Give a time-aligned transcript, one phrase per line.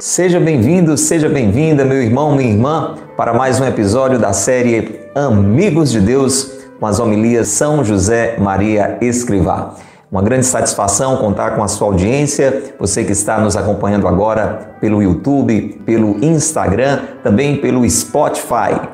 [0.00, 5.90] Seja bem-vindo, seja bem-vinda, meu irmão, minha irmã, para mais um episódio da série Amigos
[5.90, 9.74] de Deus com as homilias São José Maria Escrivá.
[10.10, 15.00] Uma grande satisfação contar com a sua audiência, você que está nos acompanhando agora pelo
[15.00, 18.88] YouTube, pelo Instagram, também pelo Spotify.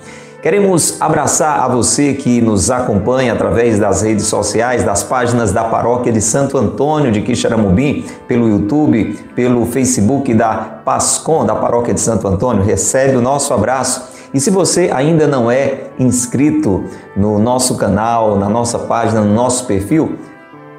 [0.42, 6.10] Queremos abraçar a você que nos acompanha através das redes sociais, das páginas da Paróquia
[6.10, 12.26] de Santo Antônio de Quixaramubim, pelo YouTube, pelo Facebook da Pascom, da Paróquia de Santo
[12.26, 12.64] Antônio.
[12.64, 14.02] Recebe o nosso abraço.
[14.32, 19.66] E se você ainda não é inscrito no nosso canal, na nossa página, no nosso
[19.66, 20.16] perfil,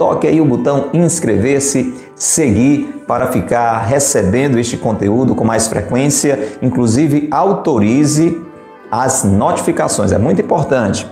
[0.02, 7.28] toque aí o botão inscrever-se, seguir para ficar recebendo este conteúdo com mais frequência, inclusive
[7.30, 8.42] autorize
[8.90, 11.08] as notificações, é muito importante.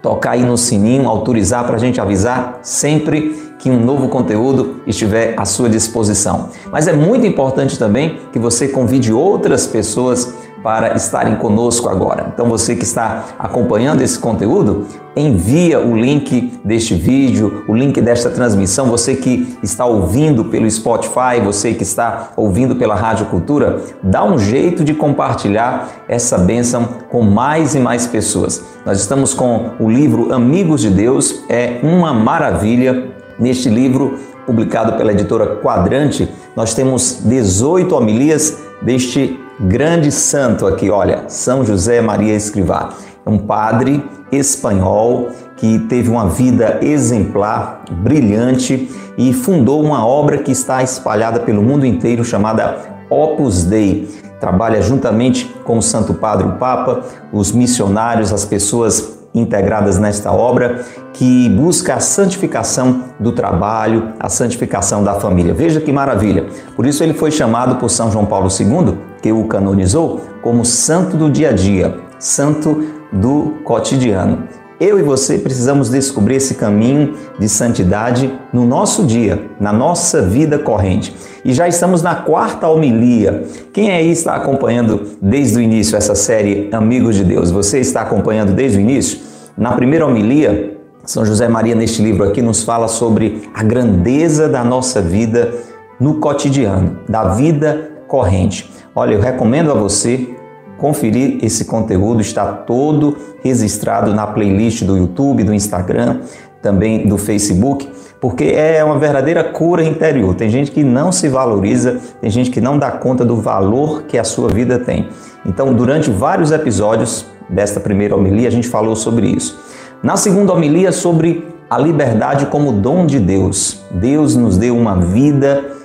[0.00, 5.34] Tocar aí no sininho, autorizar para a gente avisar sempre que um novo conteúdo estiver
[5.36, 6.48] à sua disposição.
[6.72, 12.30] Mas é muito importante também que você convide outras pessoas para estarem conosco agora.
[12.32, 18.30] Então você que está acompanhando esse conteúdo, envia o link deste vídeo, o link desta
[18.30, 24.24] transmissão, você que está ouvindo pelo Spotify, você que está ouvindo pela Rádio Cultura, dá
[24.24, 28.62] um jeito de compartilhar essa bênção com mais e mais pessoas.
[28.86, 33.10] Nós estamos com o livro Amigos de Deus, é uma maravilha.
[33.38, 41.24] Neste livro, publicado pela editora Quadrante, nós temos 18 homilias deste grande santo aqui, olha,
[41.28, 42.90] São José Maria Escrivá.
[43.24, 50.50] É um padre espanhol que teve uma vida exemplar, brilhante e fundou uma obra que
[50.50, 52.76] está espalhada pelo mundo inteiro chamada
[53.08, 54.08] Opus Dei.
[54.40, 57.02] Trabalha juntamente com o Santo Padre, o Papa,
[57.32, 65.04] os missionários, as pessoas integradas nesta obra que busca a santificação do trabalho, a santificação
[65.04, 65.54] da família.
[65.54, 66.46] Veja que maravilha!
[66.74, 71.16] Por isso ele foi chamado por São João Paulo II, que o canonizou, como santo
[71.16, 74.48] do dia a dia, santo do cotidiano.
[74.80, 80.58] Eu e você precisamos descobrir esse caminho de santidade no nosso dia, na nossa vida
[80.58, 81.14] corrente.
[81.44, 83.44] E já estamos na quarta homilia.
[83.72, 87.52] Quem aí está acompanhando desde o início essa série Amigos de Deus?
[87.52, 89.20] Você está acompanhando desde o início?
[89.56, 94.64] Na primeira homilia, São José Maria, neste livro aqui, nos fala sobre a grandeza da
[94.64, 95.52] nossa vida
[96.00, 98.70] no cotidiano, da vida corrente.
[98.94, 100.28] Olha, eu recomendo a você
[100.76, 106.20] conferir esse conteúdo, está todo registrado na playlist do YouTube, do Instagram,
[106.60, 107.88] também do Facebook,
[108.20, 110.34] porque é uma verdadeira cura interior.
[110.34, 114.18] Tem gente que não se valoriza, tem gente que não dá conta do valor que
[114.18, 115.08] a sua vida tem.
[115.46, 119.58] Então, durante vários episódios desta primeira homilia, a gente falou sobre isso.
[120.02, 123.80] Na segunda homilia, sobre a liberdade como dom de Deus.
[123.90, 125.80] Deus nos deu uma vida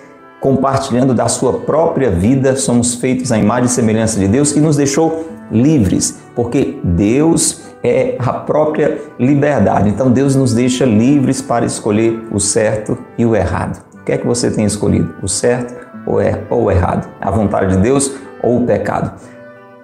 [0.48, 4.78] compartilhando da sua própria vida, somos feitos à imagem e semelhança de Deus e nos
[4.78, 9.90] deixou livres, porque Deus é a própria liberdade.
[9.90, 13.84] Então Deus nos deixa livres para escolher o certo e o errado.
[14.00, 15.16] O que é que você tem escolhido?
[15.22, 15.76] O certo
[16.06, 17.10] ou, é, ou o errado?
[17.20, 19.20] A vontade de Deus ou o pecado?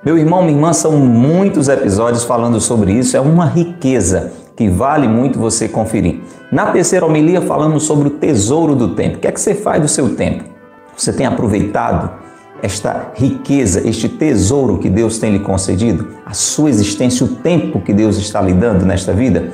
[0.06, 5.10] Meu irmão, minha irmã, são muitos episódios falando sobre isso, é uma riqueza que vale
[5.10, 6.22] muito você conferir.
[6.50, 9.18] Na terceira homilia falamos sobre o tesouro do tempo.
[9.18, 10.53] O que é que você faz do seu tempo?
[10.96, 12.12] Você tem aproveitado
[12.62, 17.94] esta riqueza, este tesouro que Deus tem lhe concedido, a sua existência, o tempo que
[17.94, 19.50] Deus está lhe dando nesta vida?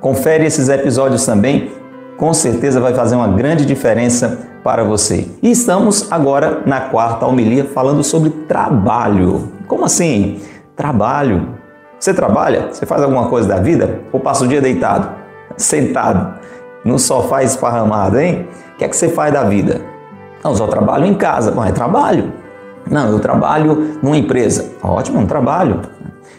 [0.00, 1.72] Confere esses episódios também,
[2.16, 5.26] com certeza vai fazer uma grande diferença para você.
[5.42, 9.52] E estamos agora na quarta homilia falando sobre trabalho.
[9.66, 10.40] Como assim?
[10.76, 11.48] Trabalho.
[11.98, 12.68] Você trabalha?
[12.70, 14.00] Você faz alguma coisa da vida?
[14.12, 15.10] Ou passa o dia deitado,
[15.56, 16.38] sentado,
[16.84, 18.46] no sofá esparramado, hein?
[18.74, 19.93] O que é que você faz da vida?
[20.44, 21.52] Não, só trabalho em casa.
[21.52, 22.32] Mas é trabalho.
[22.90, 24.72] Não, eu trabalho numa empresa.
[24.82, 25.80] Ótimo, um trabalho.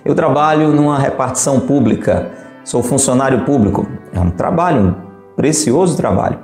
[0.05, 2.31] Eu trabalho numa repartição pública,
[2.63, 3.87] sou funcionário público.
[4.13, 4.95] É um trabalho, um
[5.35, 6.37] precioso trabalho.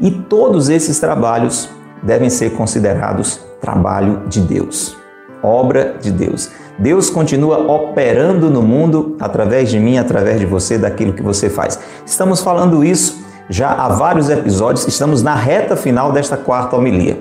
[0.00, 1.68] E todos esses trabalhos
[2.02, 4.96] devem ser considerados trabalho de Deus,
[5.42, 6.50] obra de Deus.
[6.78, 11.78] Deus continua operando no mundo através de mim, através de você, daquilo que você faz.
[12.04, 17.18] Estamos falando isso já há vários episódios, estamos na reta final desta quarta homilia.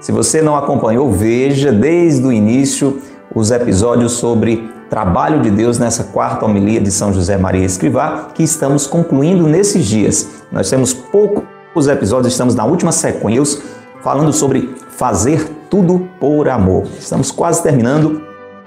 [0.00, 3.00] Se você não acompanhou, veja desde o início
[3.34, 8.42] os episódios sobre trabalho de Deus nessa quarta homilia de São José Maria Escrivá, que
[8.42, 10.28] estamos concluindo nesses dias.
[10.50, 13.62] Nós temos poucos episódios, estamos na última sequência
[14.02, 16.84] falando sobre fazer tudo por amor.
[16.98, 18.20] Estamos quase terminando.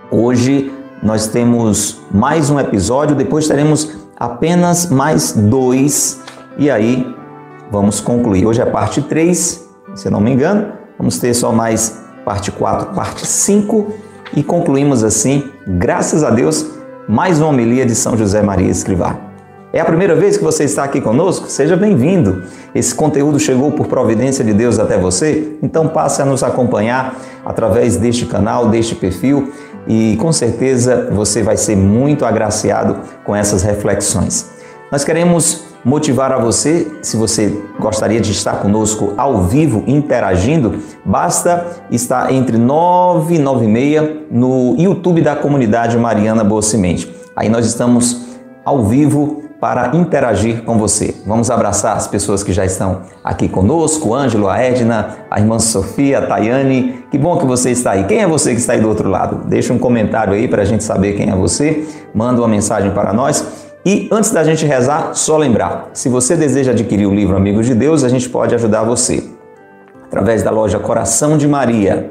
[0.10, 0.72] Hoje
[1.04, 6.25] nós temos mais um episódio, depois teremos apenas mais dois
[6.58, 7.06] e aí
[7.72, 8.46] vamos concluir.
[8.46, 10.74] Hoje é parte 3, se não me engano.
[10.98, 13.94] Vamos ter só mais parte 4, parte 5
[14.36, 16.66] e concluímos assim, graças a Deus,
[17.08, 19.18] mais uma homilia de São José Maria Escrivá.
[19.74, 21.50] É a primeira vez que você está aqui conosco?
[21.50, 22.44] Seja bem-vindo.
[22.74, 25.58] Esse conteúdo chegou por providência de Deus até você?
[25.62, 29.52] Então passe a nos acompanhar através deste canal, deste perfil
[29.86, 34.50] e com certeza você vai ser muito agraciado com essas reflexões.
[34.90, 41.78] Nós queremos motivar a você, se você gostaria de estar conosco ao vivo interagindo, basta
[41.92, 47.14] estar entre 9 e 9 e meia no YouTube da comunidade Mariana Boa Semente.
[47.36, 48.26] Aí nós estamos
[48.66, 51.16] ao vivo para interagir com você.
[51.26, 56.20] Vamos abraçar as pessoas que já estão aqui conosco, Ângelo, a Edna, a irmã Sofia,
[56.20, 57.04] a Tayane.
[57.10, 58.04] Que bom que você está aí.
[58.06, 59.48] Quem é você que está aí do outro lado?
[59.48, 61.88] Deixa um comentário aí para a gente saber quem é você.
[62.14, 63.65] Manda uma mensagem para nós.
[63.86, 67.76] E antes da gente rezar, só lembrar: se você deseja adquirir o livro Amigos de
[67.76, 69.24] Deus, a gente pode ajudar você
[70.08, 72.10] através da loja Coração de Maria.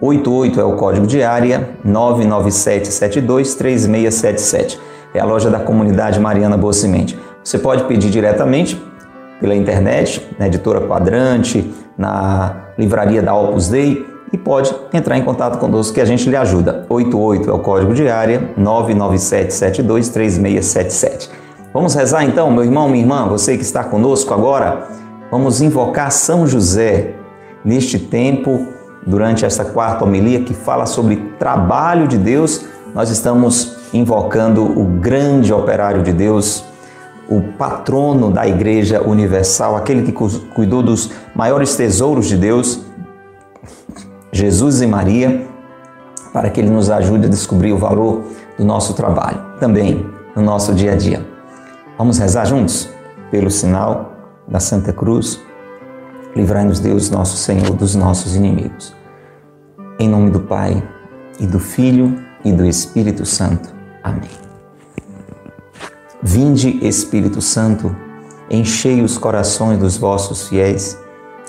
[0.00, 4.78] 88 é o código de área 997723677.
[5.14, 7.18] É a loja da comunidade Mariana Boa Semente.
[7.42, 8.78] Você pode pedir diretamente
[9.40, 15.60] pela internet, na editora Quadrante, na livraria da Opus Dei e pode entrar em contato
[15.60, 16.84] conosco que a gente lhe ajuda.
[16.88, 21.28] 88 é o código de área 997723677.
[21.72, 24.88] Vamos rezar então, meu irmão, minha irmã, você que está conosco agora,
[25.30, 27.14] vamos invocar São José
[27.64, 28.66] neste tempo,
[29.06, 32.64] durante esta quarta homilia que fala sobre trabalho de Deus.
[32.92, 36.64] Nós estamos invocando o grande operário de Deus,
[37.28, 42.83] o patrono da Igreja Universal, aquele que cuidou dos maiores tesouros de Deus,
[44.34, 45.46] Jesus e Maria,
[46.32, 48.24] para que Ele nos ajude a descobrir o valor
[48.58, 50.04] do nosso trabalho, também
[50.34, 51.24] no nosso dia a dia.
[51.96, 52.90] Vamos rezar juntos?
[53.30, 54.12] Pelo sinal
[54.48, 55.40] da Santa Cruz,
[56.34, 58.92] livrai-nos Deus, nosso Senhor, dos nossos inimigos.
[60.00, 60.82] Em nome do Pai,
[61.38, 63.72] e do Filho, e do Espírito Santo.
[64.02, 64.30] Amém.
[66.20, 67.94] Vinde, Espírito Santo,
[68.50, 70.98] enchei os corações dos vossos fiéis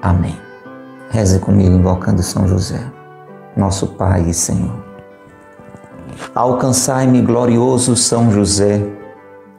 [0.00, 0.38] Amém.
[1.10, 2.80] Reze comigo invocando São José,
[3.56, 4.84] nosso Pai e Senhor.
[6.34, 8.80] Alcançai-me, glorioso São José,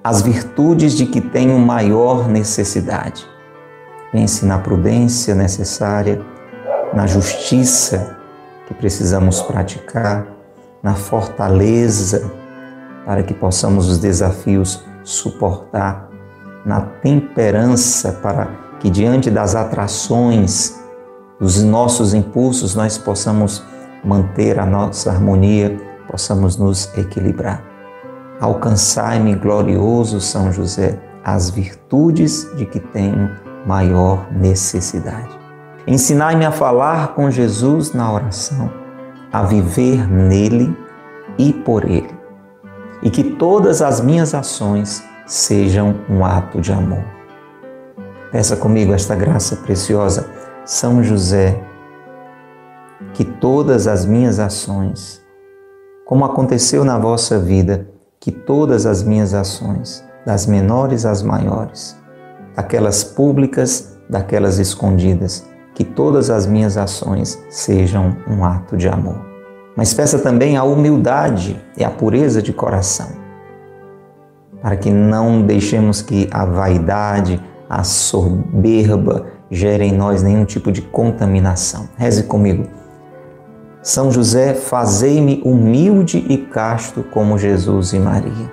[0.03, 3.27] as virtudes de que tenho maior necessidade.
[4.11, 6.21] Pense na prudência necessária,
[6.93, 8.17] na justiça
[8.67, 10.25] que precisamos praticar,
[10.81, 12.31] na fortaleza
[13.05, 16.09] para que possamos os desafios suportar,
[16.65, 20.79] na temperança para que diante das atrações,
[21.39, 23.63] dos nossos impulsos, nós possamos
[24.03, 25.77] manter a nossa harmonia,
[26.09, 27.63] possamos nos equilibrar.
[28.39, 33.29] Alcançai-me, glorioso São José, as virtudes de que tenho
[33.65, 35.37] maior necessidade.
[35.85, 38.71] Ensinai-me a falar com Jesus na oração,
[39.31, 40.75] a viver nele
[41.37, 42.13] e por ele,
[43.03, 47.18] e que todas as minhas ações sejam um ato de amor.
[48.31, 50.29] Peça comigo esta graça preciosa,
[50.63, 51.59] São José,
[53.11, 55.19] que todas as minhas ações,
[56.05, 61.97] como aconteceu na vossa vida, que todas as minhas ações, das menores às maiores,
[62.55, 69.25] daquelas públicas, daquelas escondidas, que todas as minhas ações sejam um ato de amor.
[69.75, 73.07] Mas peça também a humildade e a pureza de coração,
[74.61, 80.81] para que não deixemos que a vaidade, a soberba gerem em nós nenhum tipo de
[80.81, 81.87] contaminação.
[81.95, 82.67] Reze comigo.
[83.81, 88.51] São José, fazei-me humilde e casto como Jesus e Maria.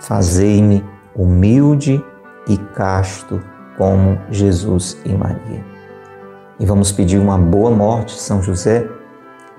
[0.00, 2.02] Fazei-me humilde
[2.48, 3.42] e casto
[3.76, 5.64] como Jesus e Maria.
[6.58, 8.88] E vamos pedir uma boa morte, São José.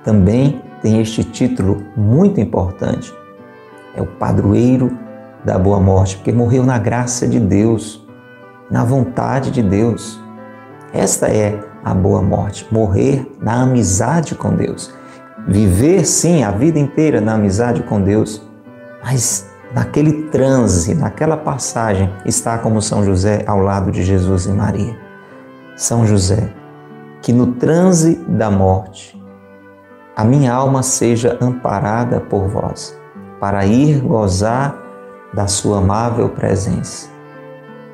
[0.04, 3.14] Também tem este título muito importante.
[3.96, 4.98] É o padroeiro
[5.46, 8.06] da boa morte, porque morreu na graça de Deus,
[8.70, 10.20] na vontade de Deus.
[10.94, 14.94] Esta é a boa morte, morrer na amizade com Deus.
[15.48, 18.42] Viver, sim, a vida inteira na amizade com Deus,
[19.04, 24.98] mas naquele transe, naquela passagem, está como São José ao lado de Jesus e Maria.
[25.76, 26.54] São José,
[27.22, 29.20] que no transe da morte,
[30.16, 33.00] a minha alma seja amparada por vós,
[33.40, 34.76] para ir gozar
[35.34, 37.19] da sua amável presença.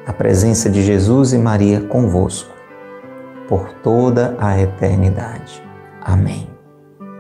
[0.05, 2.53] A presença de Jesus e Maria convosco
[3.47, 5.63] por toda a eternidade.
[5.99, 6.47] Amém.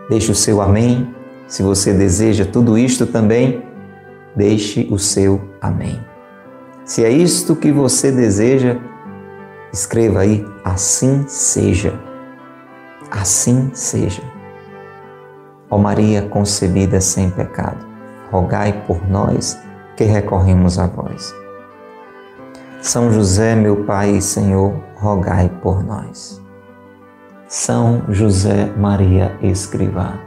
[0.07, 1.13] Deixe o seu amém.
[1.47, 3.63] Se você deseja tudo isto também,
[4.35, 5.99] deixe o seu amém.
[6.83, 8.77] Se é isto que você deseja,
[9.73, 11.99] escreva aí: assim seja.
[13.09, 14.21] Assim seja.
[15.71, 17.83] Ó Maria concebida sem pecado,
[18.31, 19.57] rogai por nós
[19.97, 21.44] que recorremos a vós.
[22.85, 26.39] São José, meu Pai e Senhor, rogai por nós.
[27.47, 30.19] São José Maria Escrivá,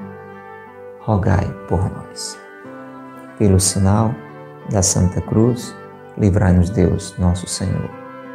[0.98, 2.36] rogai por nós.
[3.38, 4.12] Pelo sinal
[4.72, 5.72] da Santa Cruz,
[6.18, 7.88] livrai-nos Deus, nosso Senhor,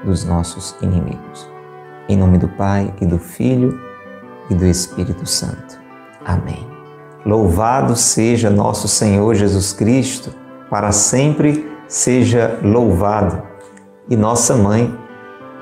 [0.05, 1.51] dos nossos inimigos.
[2.07, 3.77] Em nome do Pai e do Filho
[4.49, 5.77] e do Espírito Santo.
[6.23, 6.65] Amém.
[7.25, 10.33] Louvado seja nosso Senhor Jesus Cristo,
[10.69, 13.51] para sempre seja louvado
[14.09, 14.93] e nossa mãe,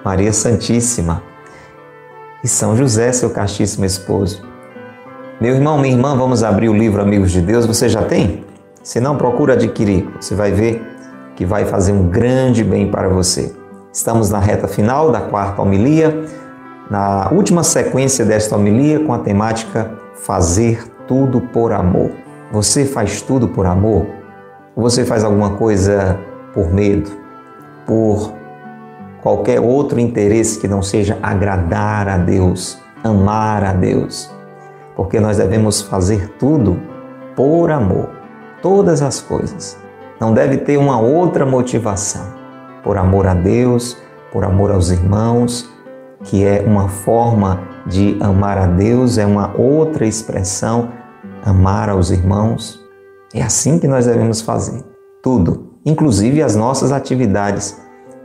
[0.04, 1.24] Maria Santíssima,
[2.44, 4.44] e São José, seu castíssimo esposo.
[5.40, 7.66] Meu irmão, minha irmã, vamos abrir o livro Amigos de Deus.
[7.66, 8.44] Você já tem?
[8.84, 10.08] Se não, procura adquirir.
[10.20, 10.82] Você vai ver
[11.36, 13.54] que vai fazer um grande bem para você.
[13.94, 16.26] Estamos na reta final da quarta homilia,
[16.90, 22.12] na última sequência desta homilia com a temática Fazer tudo por amor.
[22.52, 24.06] Você faz tudo por amor?
[24.76, 26.20] Ou você faz alguma coisa
[26.54, 27.21] por medo?
[27.92, 28.32] Por
[29.22, 34.32] qualquer outro interesse que não seja agradar a Deus, amar a Deus,
[34.96, 36.80] porque nós devemos fazer tudo
[37.36, 38.10] por amor,
[38.62, 39.78] todas as coisas.
[40.22, 42.26] Não deve ter uma outra motivação,
[42.82, 43.98] por amor a Deus,
[44.32, 45.70] por amor aos irmãos,
[46.24, 50.88] que é uma forma de amar a Deus, é uma outra expressão,
[51.44, 52.80] amar aos irmãos.
[53.34, 54.82] É assim que nós devemos fazer
[55.22, 57.81] tudo inclusive as nossas atividades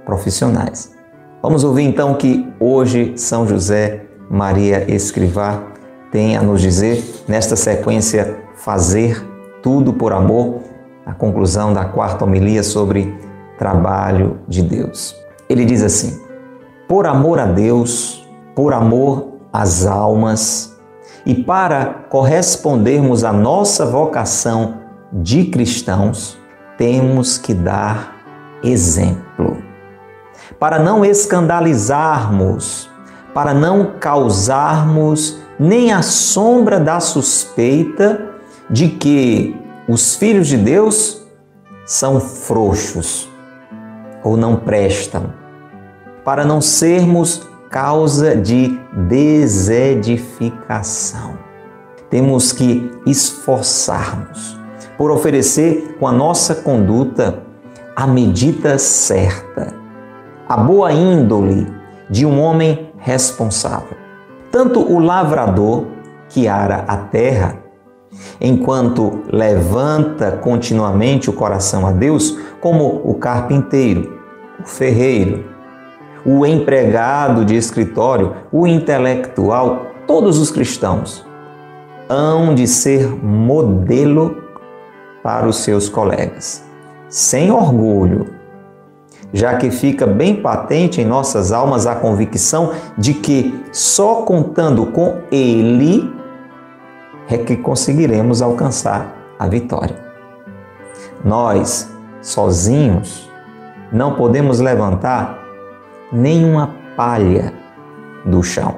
[0.07, 0.95] profissionais.
[1.43, 5.63] Vamos ouvir então que hoje São José Maria Escrivá
[6.11, 9.23] tem a nos dizer nesta sequência Fazer
[9.63, 10.61] Tudo por Amor,
[11.05, 13.15] a conclusão da quarta homilia sobre
[13.59, 15.15] trabalho de Deus.
[15.49, 16.21] Ele diz assim:
[16.89, 20.77] Por amor a Deus, por amor às almas
[21.25, 24.79] e para correspondermos à nossa vocação
[25.13, 26.39] de cristãos,
[26.79, 28.17] temos que dar
[28.63, 29.66] exemplo.
[30.59, 32.89] Para não escandalizarmos,
[33.35, 38.31] para não causarmos nem a sombra da suspeita
[38.69, 39.57] de que
[39.89, 41.25] os filhos de Deus
[41.85, 43.29] são frouxos
[44.25, 45.33] ou não prestam,
[46.25, 48.77] para não sermos causa de
[49.09, 51.39] desedificação.
[52.11, 54.59] Temos que esforçarmos
[54.97, 57.43] por oferecer com a nossa conduta
[57.95, 59.75] a medida certa,
[60.49, 61.67] a boa índole
[62.09, 63.97] de um homem responsável.
[64.51, 65.87] Tanto o lavrador
[66.29, 67.57] que ara a terra,
[68.41, 74.21] enquanto levanta continuamente o coração a Deus, como o carpinteiro,
[74.61, 75.45] o ferreiro,
[76.25, 81.27] o empregado de escritório, o intelectual, todos os cristãos
[82.09, 84.45] hão de ser modelo
[85.23, 86.65] para os seus colegas,
[87.09, 88.36] sem orgulho,
[89.33, 95.19] já que fica bem patente em nossas almas a convicção de que só contando com
[95.31, 96.13] Ele
[97.29, 99.97] é que conseguiremos alcançar a vitória.
[101.25, 101.91] Nós,
[102.23, 103.29] sozinhos,
[103.93, 105.39] não podemos levantar
[106.13, 107.53] nenhuma palha
[108.25, 108.77] do chão.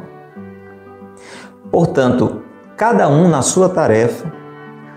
[1.70, 2.42] Portanto,
[2.76, 4.32] cada um na sua tarefa,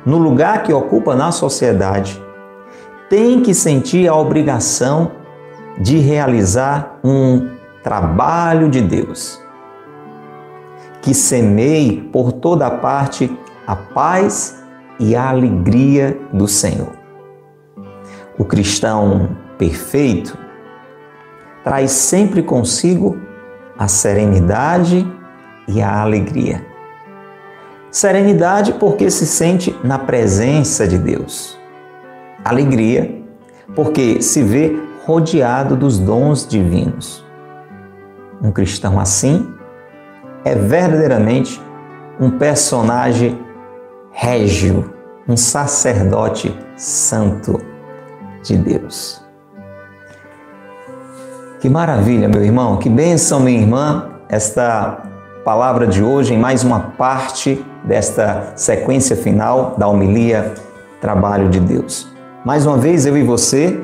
[0.05, 2.21] no lugar que ocupa na sociedade,
[3.09, 5.11] tem que sentir a obrigação
[5.81, 7.49] de realizar um
[7.83, 9.41] trabalho de Deus
[11.01, 13.35] que semeie por toda parte
[13.65, 14.63] a paz
[14.99, 16.91] e a alegria do Senhor.
[18.37, 20.37] O cristão perfeito
[21.63, 23.19] traz sempre consigo
[23.75, 25.11] a serenidade
[25.67, 26.63] e a alegria.
[27.89, 31.59] Serenidade porque se sente na presença de Deus.
[32.45, 33.19] Alegria
[33.75, 37.25] porque se vê rodeado dos dons divinos.
[38.41, 39.53] Um cristão assim
[40.43, 41.61] é verdadeiramente
[42.19, 43.39] um personagem
[44.11, 44.93] régio,
[45.27, 47.59] um sacerdote santo
[48.43, 49.23] de Deus.
[51.59, 55.03] Que maravilha, meu irmão, que bênção, minha irmã, esta
[55.45, 60.53] palavra de hoje em mais uma parte desta sequência final da homilia
[60.99, 62.07] Trabalho de Deus.
[62.45, 63.79] Mais uma vez, eu e você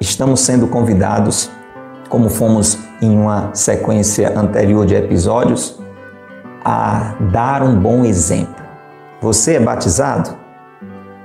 [0.00, 1.50] estamos sendo convidados,
[2.08, 5.78] como fomos em uma sequência anterior de episódios,
[6.64, 8.64] a dar um bom exemplo.
[9.20, 10.36] Você é batizado?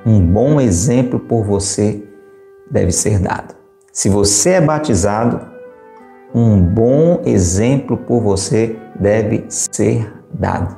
[0.05, 2.03] Um bom exemplo por você
[2.69, 3.55] deve ser dado.
[3.91, 5.39] Se você é batizado,
[6.33, 10.75] um bom exemplo por você deve ser dado.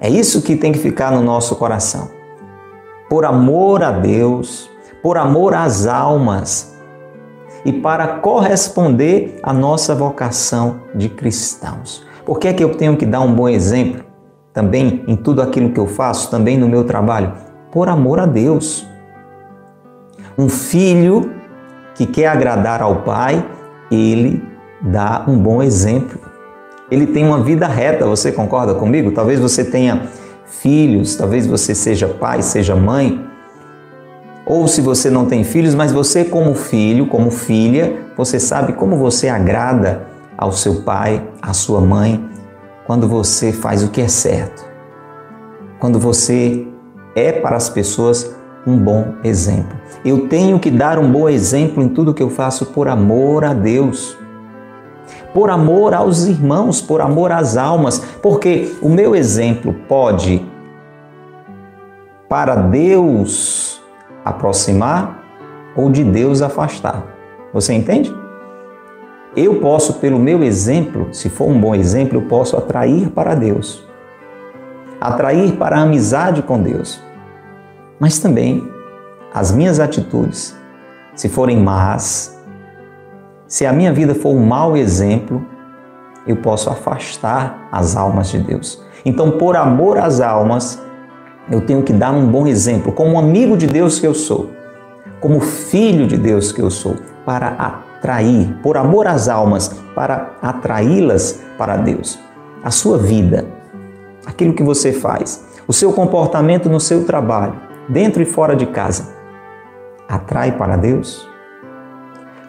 [0.00, 2.10] É isso que tem que ficar no nosso coração.
[3.08, 4.70] Por amor a Deus,
[5.02, 6.73] por amor às almas
[7.64, 12.04] e para corresponder à nossa vocação de cristãos.
[12.24, 14.04] Por que é que eu tenho que dar um bom exemplo?
[14.52, 17.32] Também em tudo aquilo que eu faço, também no meu trabalho,
[17.72, 18.86] por amor a Deus.
[20.38, 21.32] Um filho
[21.94, 23.44] que quer agradar ao pai,
[23.90, 24.42] ele
[24.80, 26.18] dá um bom exemplo.
[26.90, 29.10] Ele tem uma vida reta, você concorda comigo?
[29.12, 30.08] Talvez você tenha
[30.46, 33.24] filhos, talvez você seja pai, seja mãe,
[34.46, 38.96] ou se você não tem filhos, mas você, como filho, como filha, você sabe como
[38.96, 42.22] você agrada ao seu pai, à sua mãe,
[42.86, 44.64] quando você faz o que é certo.
[45.78, 46.66] Quando você
[47.16, 48.34] é para as pessoas
[48.66, 49.78] um bom exemplo.
[50.04, 53.54] Eu tenho que dar um bom exemplo em tudo que eu faço por amor a
[53.54, 54.16] Deus.
[55.32, 60.44] Por amor aos irmãos, por amor às almas, porque o meu exemplo pode
[62.28, 63.83] para Deus
[64.24, 65.22] aproximar
[65.76, 67.04] ou de Deus afastar.
[67.52, 68.14] Você entende?
[69.36, 73.84] Eu posso, pelo meu exemplo, se for um bom exemplo, eu posso atrair para Deus,
[75.00, 77.02] atrair para a amizade com Deus.
[77.98, 78.68] Mas também
[79.32, 80.56] as minhas atitudes,
[81.16, 82.40] se forem más,
[83.48, 85.44] se a minha vida for um mau exemplo,
[86.26, 88.82] eu posso afastar as almas de Deus.
[89.04, 90.80] Então, por amor às almas,
[91.50, 94.50] eu tenho que dar um bom exemplo, como amigo de Deus que eu sou,
[95.20, 101.40] como filho de Deus que eu sou, para atrair, por amor às almas, para atraí-las
[101.56, 102.18] para Deus.
[102.62, 103.46] A sua vida,
[104.26, 107.54] aquilo que você faz, o seu comportamento no seu trabalho,
[107.88, 109.14] dentro e fora de casa,
[110.08, 111.28] atrai para Deus?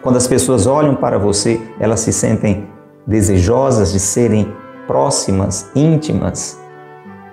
[0.02, 2.68] Quando as pessoas olham para você, elas se sentem
[3.06, 4.52] desejosas de serem
[4.86, 6.58] próximas, íntimas,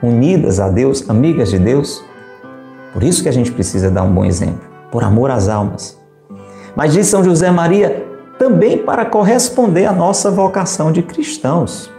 [0.03, 2.03] unidas a Deus, amigas de Deus.
[2.91, 4.61] Por isso que a gente precisa dar um bom exemplo,
[4.91, 5.97] por amor às almas.
[6.75, 8.05] Mas diz São José Maria,
[8.37, 11.89] também para corresponder à nossa vocação de cristãos.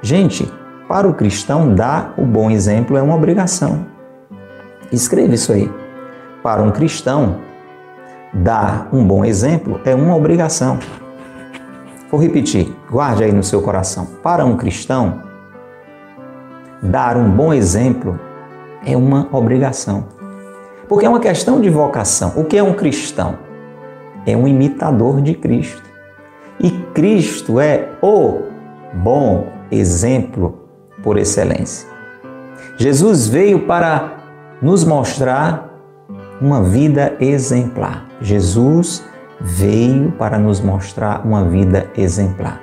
[0.00, 0.50] Gente,
[0.88, 3.86] para o cristão, dar o bom exemplo é uma obrigação.
[4.90, 5.70] Escreva isso aí.
[6.42, 7.36] Para um cristão,
[8.32, 10.78] dar um bom exemplo é uma obrigação.
[12.10, 14.06] Vou repetir, guarde aí no seu coração.
[14.22, 15.22] Para um cristão,
[16.84, 18.20] dar um bom exemplo
[18.84, 20.06] é uma obrigação.
[20.88, 22.34] Porque é uma questão de vocação.
[22.36, 23.38] O que é um cristão?
[24.26, 25.82] É um imitador de Cristo.
[26.60, 28.42] E Cristo é o
[28.92, 30.60] bom exemplo
[31.02, 31.88] por excelência.
[32.76, 34.18] Jesus veio para
[34.60, 35.70] nos mostrar
[36.40, 38.06] uma vida exemplar.
[38.20, 39.04] Jesus
[39.40, 42.60] veio para nos mostrar uma vida exemplar.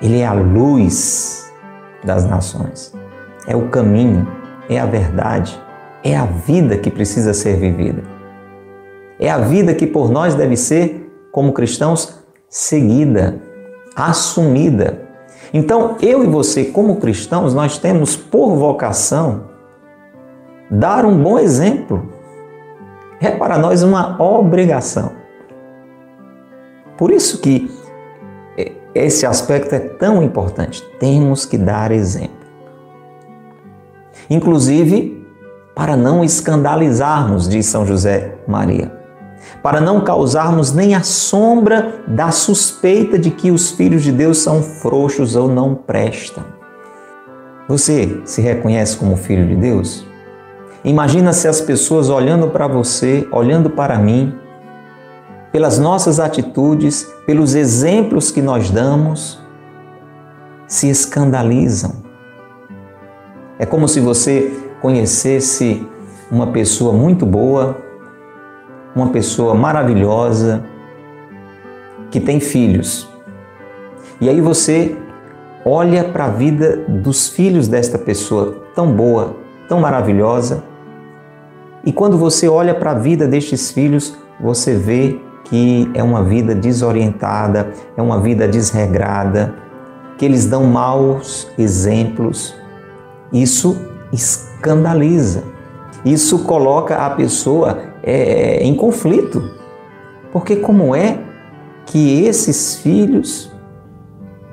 [0.00, 1.41] Ele é a luz
[2.04, 2.94] das nações.
[3.46, 4.26] É o caminho,
[4.68, 5.60] é a verdade,
[6.02, 8.02] é a vida que precisa ser vivida.
[9.18, 13.40] É a vida que por nós deve ser, como cristãos, seguida,
[13.94, 15.02] assumida.
[15.54, 19.44] Então, eu e você, como cristãos, nós temos por vocação
[20.70, 22.08] dar um bom exemplo.
[23.20, 25.12] É para nós uma obrigação.
[26.96, 27.70] Por isso que
[28.94, 30.82] esse aspecto é tão importante.
[30.98, 32.42] Temos que dar exemplo.
[34.28, 35.26] Inclusive,
[35.74, 38.92] para não escandalizarmos, diz São José Maria,
[39.62, 44.62] para não causarmos nem a sombra da suspeita de que os filhos de Deus são
[44.62, 46.44] frouxos ou não prestam.
[47.68, 50.06] Você se reconhece como filho de Deus?
[50.84, 54.34] Imagina se as pessoas olhando para você, olhando para mim,
[55.52, 59.38] pelas nossas atitudes, pelos exemplos que nós damos,
[60.66, 62.02] se escandalizam.
[63.58, 65.86] É como se você conhecesse
[66.30, 67.76] uma pessoa muito boa,
[68.96, 70.64] uma pessoa maravilhosa,
[72.10, 73.08] que tem filhos.
[74.20, 74.96] E aí você
[75.64, 79.36] olha para a vida dos filhos desta pessoa tão boa,
[79.68, 80.64] tão maravilhosa,
[81.84, 85.20] e quando você olha para a vida destes filhos, você vê
[85.52, 89.54] que é uma vida desorientada, é uma vida desregrada,
[90.16, 92.54] que eles dão maus exemplos.
[93.30, 93.76] Isso
[94.10, 95.42] escandaliza.
[96.06, 99.42] Isso coloca a pessoa é, é, em conflito.
[100.32, 101.18] Porque como é
[101.84, 103.52] que esses filhos,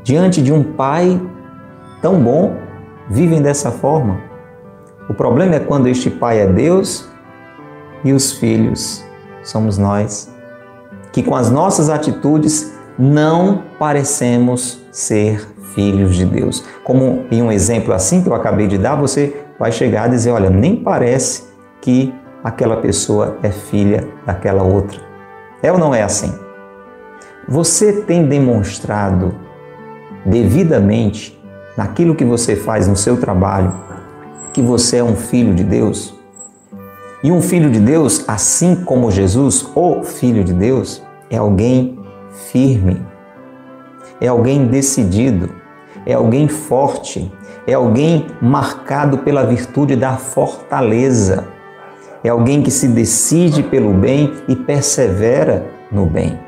[0.04, 1.18] diante de um pai
[2.02, 2.58] tão bom,
[3.10, 4.20] vivem dessa forma?
[5.10, 7.08] O problema é quando este pai é Deus
[8.04, 9.02] e os filhos
[9.42, 10.38] somos nós
[11.12, 16.64] que com as nossas atitudes não parecemos ser filhos de Deus.
[16.84, 20.32] Como em um exemplo assim que eu acabei de dar, você vai chegar a dizer:
[20.32, 21.44] olha, nem parece
[21.82, 25.00] que aquela pessoa é filha daquela outra.
[25.62, 26.34] É ou não é assim?
[27.48, 29.34] Você tem demonstrado
[30.26, 31.40] devidamente
[31.78, 33.74] naquilo que você faz no seu trabalho
[34.54, 36.19] que você é um filho de Deus?
[37.22, 42.00] E um filho de Deus, assim como Jesus, o filho de Deus, é alguém
[42.50, 43.06] firme,
[44.22, 45.50] é alguém decidido,
[46.06, 47.30] é alguém forte,
[47.68, 51.46] é alguém marcado pela virtude da fortaleza,
[52.24, 56.40] é alguém que se decide pelo bem e persevera no bem.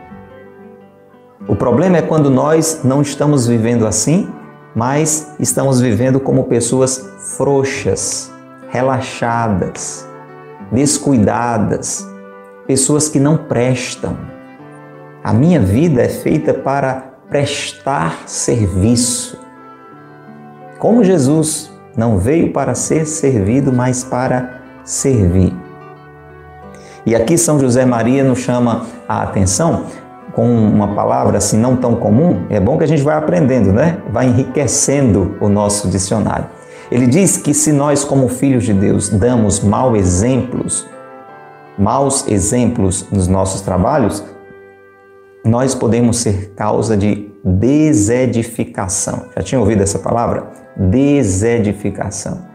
[1.50, 4.30] O problema é quando nós não estamos vivendo assim,
[4.74, 8.32] mas estamos vivendo como pessoas frouxas,
[8.70, 10.10] relaxadas,
[10.72, 12.08] descuidadas,
[12.66, 14.18] pessoas que não prestam.
[15.24, 19.40] A minha vida é feita para prestar serviço.
[20.80, 25.54] Como Jesus não veio para ser servido, mas para servir.
[27.06, 29.86] E aqui São José Maria nos chama a atenção
[30.34, 32.46] com uma palavra assim não tão comum.
[32.50, 33.98] É bom que a gente vai aprendendo, né?
[34.12, 36.46] Vai enriquecendo o nosso dicionário.
[36.92, 40.86] Ele diz que se nós, como filhos de Deus, damos maus exemplos,
[41.80, 44.22] maus exemplos nos nossos trabalhos,
[45.46, 49.28] nós podemos ser causa de desedificação.
[49.36, 50.52] Já tinha ouvido essa palavra?
[50.76, 52.46] Desedificação.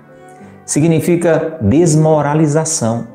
[0.67, 3.09] Significa desmoralização.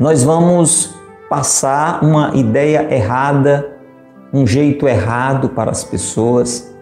[0.00, 0.96] Nós vamos
[1.30, 3.76] passar uma ideia errada,
[4.32, 6.76] um jeito errado para as pessoas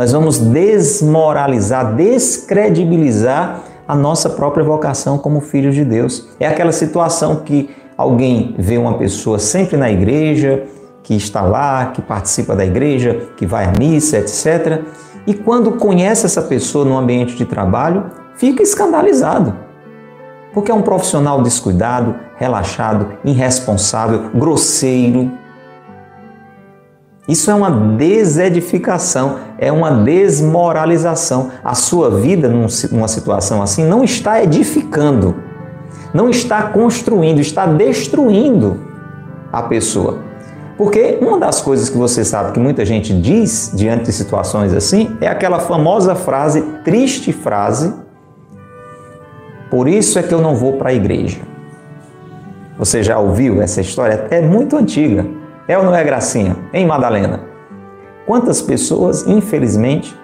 [0.00, 6.26] nós vamos desmoralizar, descredibilizar a nossa própria vocação como filhos de Deus.
[6.40, 10.64] É aquela situação que alguém vê uma pessoa sempre na igreja,
[11.02, 14.84] que está lá, que participa da igreja, que vai à missa, etc.
[15.26, 19.54] E quando conhece essa pessoa no ambiente de trabalho, fica escandalizado.
[20.54, 25.30] Porque é um profissional descuidado, relaxado, irresponsável, grosseiro,
[27.30, 31.50] isso é uma desedificação, é uma desmoralização.
[31.64, 35.36] A sua vida, numa situação assim, não está edificando,
[36.12, 38.80] não está construindo, está destruindo
[39.52, 40.18] a pessoa.
[40.76, 45.16] Porque uma das coisas que você sabe que muita gente diz diante de situações assim
[45.20, 47.92] é aquela famosa frase, triste frase,
[49.70, 51.38] por isso é que eu não vou para a igreja.
[52.76, 54.26] Você já ouviu essa história?
[54.30, 55.39] É muito antiga.
[55.68, 56.56] É ou não é gracinha?
[56.72, 57.40] Em Madalena?
[58.26, 60.16] Quantas pessoas, infelizmente,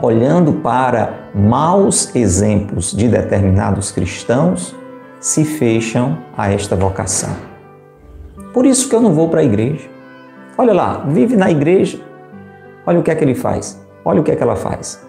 [0.00, 4.74] olhando para maus exemplos de determinados cristãos,
[5.20, 7.30] se fecham a esta vocação.
[8.52, 9.88] Por isso que eu não vou para a igreja.
[10.56, 12.00] Olha lá, vive na igreja,
[12.86, 15.04] olha o que é que ele faz, olha o que é que ela faz.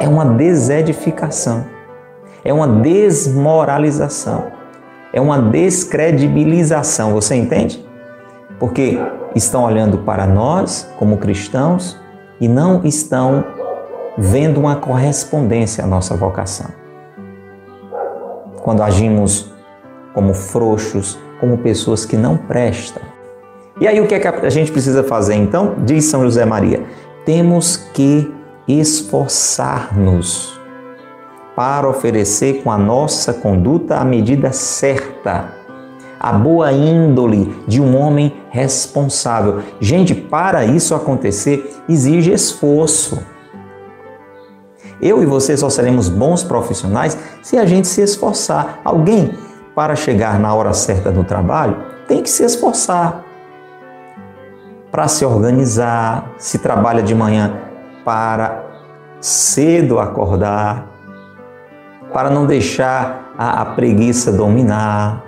[0.00, 1.64] É uma desedificação,
[2.44, 4.52] é uma desmoralização,
[5.12, 7.85] é uma descredibilização, você entende?
[8.58, 8.98] Porque
[9.34, 11.98] estão olhando para nós como cristãos
[12.40, 13.44] e não estão
[14.16, 16.70] vendo uma correspondência à nossa vocação.
[18.62, 19.52] Quando agimos
[20.14, 23.02] como frouxos, como pessoas que não prestam,
[23.78, 25.74] E aí o que é que a gente precisa fazer então?
[25.84, 26.82] Diz São José Maria:
[27.26, 28.34] temos que
[28.66, 30.58] esforçar-nos
[31.54, 35.55] para oferecer com a nossa conduta a medida certa,
[36.28, 39.62] a boa índole de um homem responsável.
[39.80, 43.18] Gente, para isso acontecer, exige esforço.
[45.00, 48.80] Eu e você só seremos bons profissionais se a gente se esforçar.
[48.84, 49.34] Alguém,
[49.74, 51.76] para chegar na hora certa do trabalho,
[52.08, 53.24] tem que se esforçar
[54.96, 56.32] para se organizar.
[56.38, 57.54] Se trabalha de manhã,
[58.02, 58.64] para
[59.20, 60.86] cedo acordar,
[62.14, 65.25] para não deixar a, a preguiça dominar.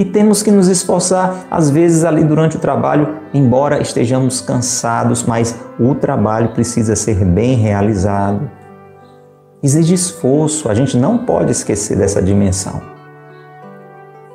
[0.00, 5.54] E temos que nos esforçar, às vezes, ali durante o trabalho, embora estejamos cansados, mas
[5.78, 8.50] o trabalho precisa ser bem realizado.
[9.62, 12.80] Exige esforço, a gente não pode esquecer dessa dimensão.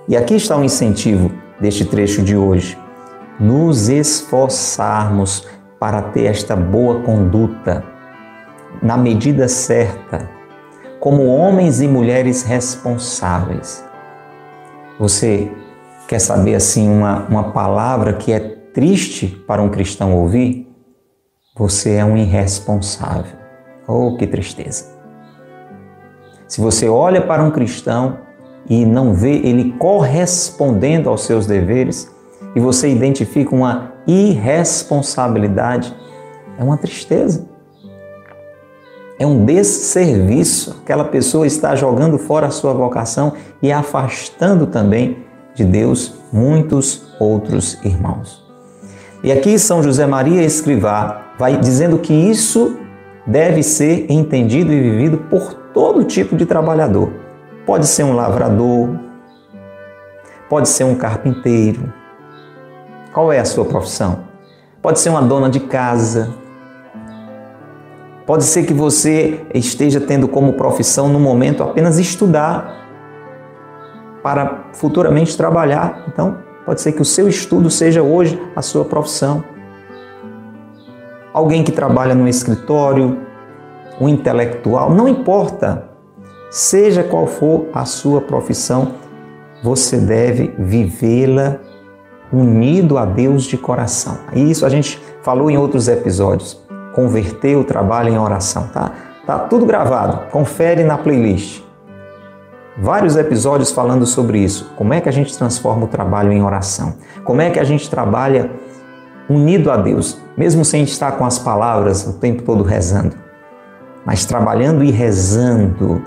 [0.08, 2.78] E aqui está o incentivo deste trecho de hoje.
[3.40, 5.48] Nos esforçarmos
[5.80, 7.84] para ter esta boa conduta,
[8.84, 10.30] na medida certa,
[11.00, 13.84] como homens e mulheres responsáveis.
[15.00, 15.52] Você
[16.08, 20.68] quer saber assim uma, uma palavra que é triste para um cristão ouvir?
[21.58, 23.38] Você é um irresponsável.
[23.88, 24.96] Oh, que tristeza!
[26.48, 28.20] Se você olha para um cristão
[28.70, 32.14] e não vê ele correspondendo aos seus deveres,
[32.56, 35.94] e você identifica uma irresponsabilidade,
[36.58, 37.55] é uma tristeza.
[39.18, 40.82] É um desserviço.
[40.84, 47.80] Aquela pessoa está jogando fora a sua vocação e afastando também de Deus muitos outros
[47.84, 48.44] irmãos.
[49.24, 52.78] E aqui São José Maria Escrivá vai dizendo que isso
[53.26, 57.12] deve ser entendido e vivido por todo tipo de trabalhador.
[57.66, 58.90] Pode ser um lavrador,
[60.50, 61.92] pode ser um carpinteiro.
[63.14, 64.26] Qual é a sua profissão?
[64.82, 66.30] Pode ser uma dona de casa,
[68.26, 72.84] Pode ser que você esteja tendo como profissão no momento apenas estudar
[74.24, 76.06] para futuramente trabalhar.
[76.08, 79.44] Então, pode ser que o seu estudo seja hoje a sua profissão.
[81.32, 83.20] Alguém que trabalha no escritório,
[84.02, 85.90] um intelectual, não importa.
[86.50, 88.94] Seja qual for a sua profissão,
[89.62, 91.58] você deve vivê-la
[92.34, 94.18] unido a Deus de coração.
[94.34, 96.65] Isso a gente falou em outros episódios
[96.96, 98.92] converter o trabalho em oração, tá?
[99.28, 101.62] Tá tudo gravado, confere na playlist.
[102.78, 104.72] Vários episódios falando sobre isso.
[104.78, 106.94] Como é que a gente transforma o trabalho em oração?
[107.26, 108.50] Como é que a gente trabalha
[109.30, 113.16] unido a Deus, mesmo sem estar com as palavras o tempo todo rezando,
[114.06, 116.02] mas trabalhando e rezando,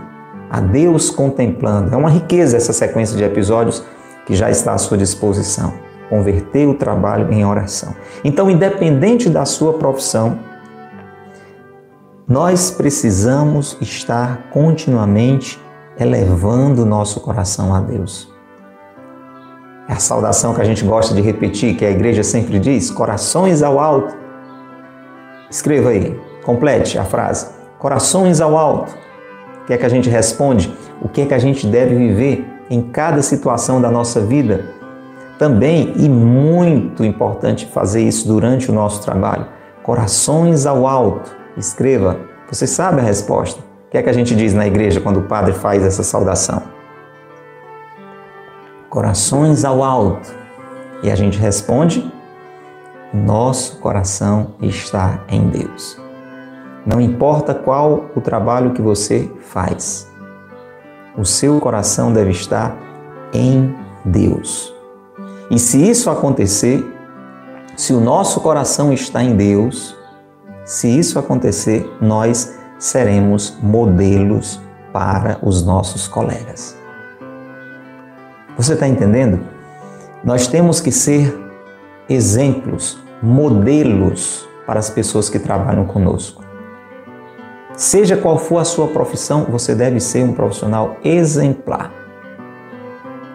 [0.51, 1.95] a Deus contemplando.
[1.95, 3.85] É uma riqueza essa sequência de episódios
[4.25, 5.75] que já está à sua disposição.
[6.09, 7.95] Converter o trabalho em oração.
[8.25, 10.39] Então, independente da sua profissão,
[12.29, 15.59] nós precisamos estar continuamente
[15.99, 18.31] elevando o nosso coração a Deus.
[19.89, 23.63] É a saudação que a gente gosta de repetir, que a igreja sempre diz: corações
[23.63, 24.15] ao alto.
[25.51, 28.95] Escreva aí, complete a frase: corações ao alto.
[29.63, 30.71] O que é que a gente responde?
[31.01, 34.75] O que é que a gente deve viver em cada situação da nossa vida?
[35.39, 39.47] Também, e muito importante fazer isso durante o nosso trabalho,
[39.83, 41.38] corações ao alto.
[41.59, 43.61] Escreva, você sabe a resposta.
[43.61, 46.63] O que é que a gente diz na igreja quando o padre faz essa saudação?
[48.89, 50.33] Corações ao alto.
[51.03, 52.11] E a gente responde:
[53.13, 56.01] nosso coração está em Deus.
[56.87, 60.09] Não importa qual o trabalho que você faz,
[61.17, 62.77] o seu coração deve estar
[63.33, 64.73] em Deus.
[65.51, 66.87] E se isso acontecer,
[67.77, 69.98] se o nosso coração está em Deus,
[70.69, 74.61] se isso acontecer, nós seremos modelos
[74.93, 76.77] para os nossos colegas.
[78.55, 79.41] Você está entendendo?
[80.23, 81.35] Nós temos que ser
[82.07, 86.45] exemplos, modelos para as pessoas que trabalham conosco.
[87.75, 91.98] Seja qual for a sua profissão, você deve ser um profissional exemplar.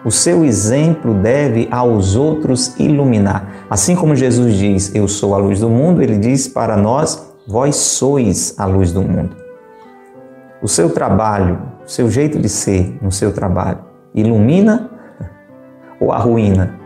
[0.04, 3.64] O seu exemplo deve aos outros iluminar.
[3.70, 7.76] Assim como Jesus diz, Eu sou a luz do mundo, ele diz para nós, Vós
[7.76, 9.34] sois a luz do mundo.
[10.62, 13.78] O seu trabalho, o seu jeito de ser no seu trabalho,
[14.14, 14.90] ilumina
[15.98, 16.78] ou arruína?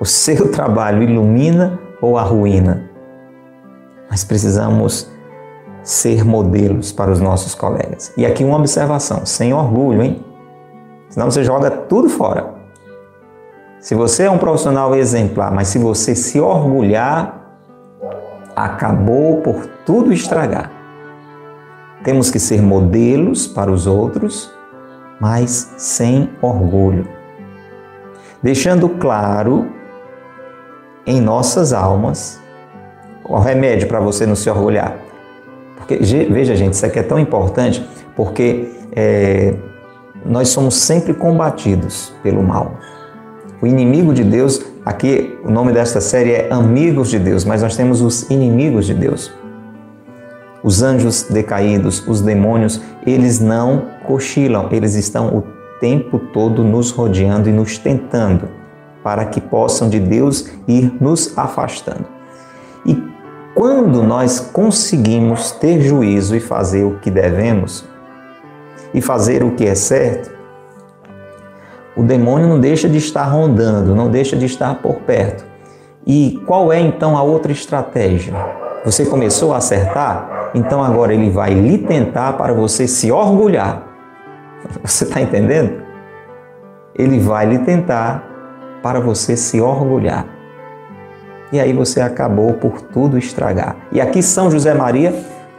[0.00, 2.90] O seu trabalho ilumina ou arruína?
[4.08, 5.10] Nós precisamos
[5.82, 8.12] ser modelos para os nossos colegas.
[8.16, 10.33] E aqui uma observação, sem orgulho, hein?
[11.08, 12.54] Senão você joga tudo fora.
[13.80, 17.44] Se você é um profissional exemplar, mas se você se orgulhar,
[18.56, 20.70] acabou por tudo estragar.
[22.02, 24.50] Temos que ser modelos para os outros,
[25.20, 27.06] mas sem orgulho.
[28.42, 29.70] Deixando claro
[31.06, 32.40] em nossas almas
[33.24, 34.98] o remédio para você não se orgulhar.
[35.76, 37.86] Porque, veja, gente, isso aqui é tão importante
[38.16, 39.54] porque é,
[40.24, 42.78] nós somos sempre combatidos pelo mal.
[43.60, 47.76] O inimigo de Deus, aqui o nome desta série é Amigos de Deus, mas nós
[47.76, 49.32] temos os inimigos de Deus.
[50.62, 55.44] Os anjos decaídos, os demônios, eles não cochilam, eles estão o
[55.78, 58.48] tempo todo nos rodeando e nos tentando
[59.02, 62.06] para que possam de Deus ir nos afastando.
[62.86, 63.02] E
[63.54, 67.84] quando nós conseguimos ter juízo e fazer o que devemos,
[68.94, 70.32] e fazer o que é certo,
[71.96, 75.44] o demônio não deixa de estar rondando, não deixa de estar por perto.
[76.06, 78.34] E qual é então a outra estratégia?
[78.84, 83.88] Você começou a acertar, então agora ele vai lhe tentar para você se orgulhar.
[84.82, 85.82] Você está entendendo?
[86.94, 88.24] Ele vai lhe tentar
[88.82, 90.26] para você se orgulhar.
[91.52, 93.76] E aí você acabou por tudo estragar.
[93.92, 95.14] E aqui São José Maria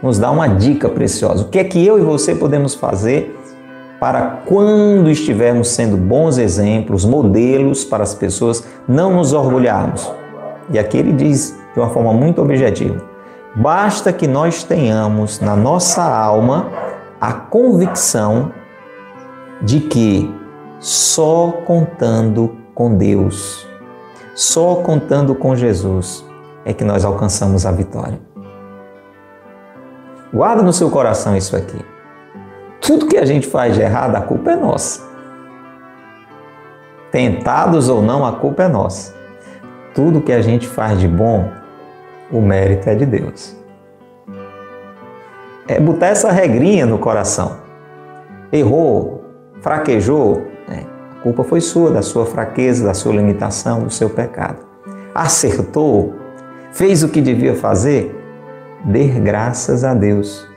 [0.06, 1.42] nos dá uma dica preciosa.
[1.42, 3.36] O que é que eu e você podemos fazer
[4.00, 10.14] para quando estivermos sendo bons exemplos, modelos para as pessoas, não nos orgulharmos?
[10.70, 13.04] E aqui ele diz de uma forma muito objetiva:
[13.56, 16.70] basta que nós tenhamos na nossa alma
[17.20, 18.52] a convicção
[19.64, 20.32] de que
[20.80, 23.68] só contando com Deus,
[24.36, 26.24] só contando com Jesus
[26.64, 28.35] é que nós alcançamos a vitória.
[30.36, 31.80] Guarda no seu coração isso aqui.
[32.82, 35.02] Tudo que a gente faz de errado, a culpa é nossa.
[37.10, 39.16] Tentados ou não, a culpa é nossa.
[39.94, 41.50] Tudo que a gente faz de bom,
[42.30, 43.56] o mérito é de Deus.
[45.70, 47.56] É botar essa regrinha no coração.
[48.52, 49.24] Errou,
[49.62, 50.84] fraquejou, é,
[51.18, 54.66] a culpa foi sua, da sua fraqueza, da sua limitação, do seu pecado.
[55.14, 56.14] Acertou,
[56.74, 58.25] fez o que devia fazer,
[58.86, 60.48] Dê graças a Deus.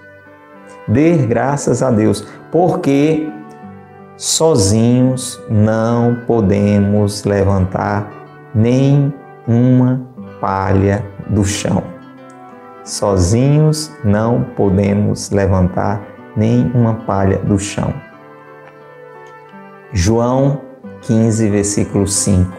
[0.86, 3.28] Dê graças a Deus, porque
[4.16, 8.10] sozinhos não podemos levantar
[8.54, 9.12] nem
[9.46, 10.00] uma
[10.40, 11.82] palha do chão.
[12.84, 16.02] Sozinhos não podemos levantar
[16.36, 17.92] nem uma palha do chão.
[19.92, 20.60] João
[21.02, 22.50] 15, versículo 5.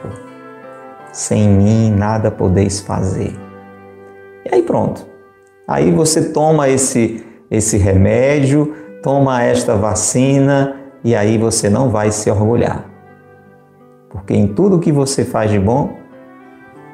[1.11, 3.35] Sem mim nada podeis fazer.
[4.45, 5.08] E aí pronto.
[5.69, 12.27] Aí você toma esse, esse remédio, toma esta vacina e aí você não vai se
[12.31, 12.85] orgulhar.
[14.09, 15.95] Porque em tudo que você faz de bom,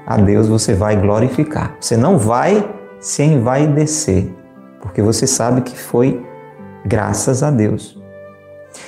[0.05, 1.77] a Deus você vai glorificar.
[1.79, 4.27] Você não vai se envaidecer,
[4.81, 6.21] porque você sabe que foi
[6.85, 7.97] graças a Deus.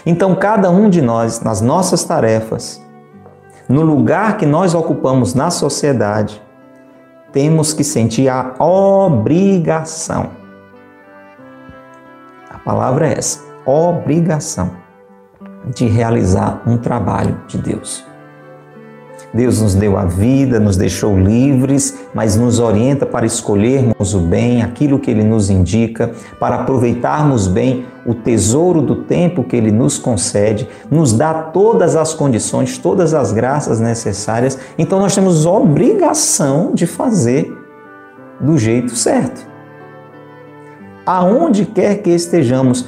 [0.06, 2.84] Então, cada um de nós, nas nossas tarefas,
[3.70, 6.46] no lugar que nós ocupamos na sociedade,
[7.32, 10.32] temos que sentir a obrigação.
[12.50, 14.72] A palavra é essa: obrigação
[15.74, 18.06] de realizar um trabalho de Deus.
[19.34, 24.62] Deus nos deu a vida, nos deixou livres, mas nos orienta para escolhermos o bem,
[24.62, 30.00] aquilo que Ele nos indica, para aproveitarmos bem o tesouro do tempo que Ele nos
[30.00, 34.58] concede, nos dá todas as condições, todas as graças necessárias.
[34.78, 37.54] Então nós temos obrigação de fazer
[38.40, 39.46] do jeito certo.
[41.06, 42.88] Aonde quer que estejamos,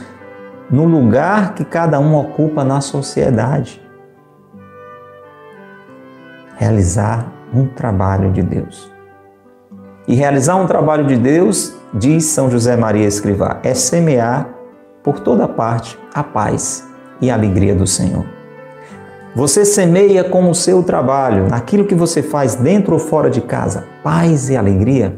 [0.72, 3.89] no lugar que cada um ocupa na sociedade
[6.60, 8.92] realizar um trabalho de Deus.
[10.06, 14.50] E realizar um trabalho de Deus, diz São José Maria Escrivá, é semear
[15.02, 16.86] por toda parte a paz
[17.22, 18.26] e a alegria do Senhor.
[19.34, 23.86] Você semeia com o seu trabalho, naquilo que você faz dentro ou fora de casa,
[24.04, 25.18] paz e alegria.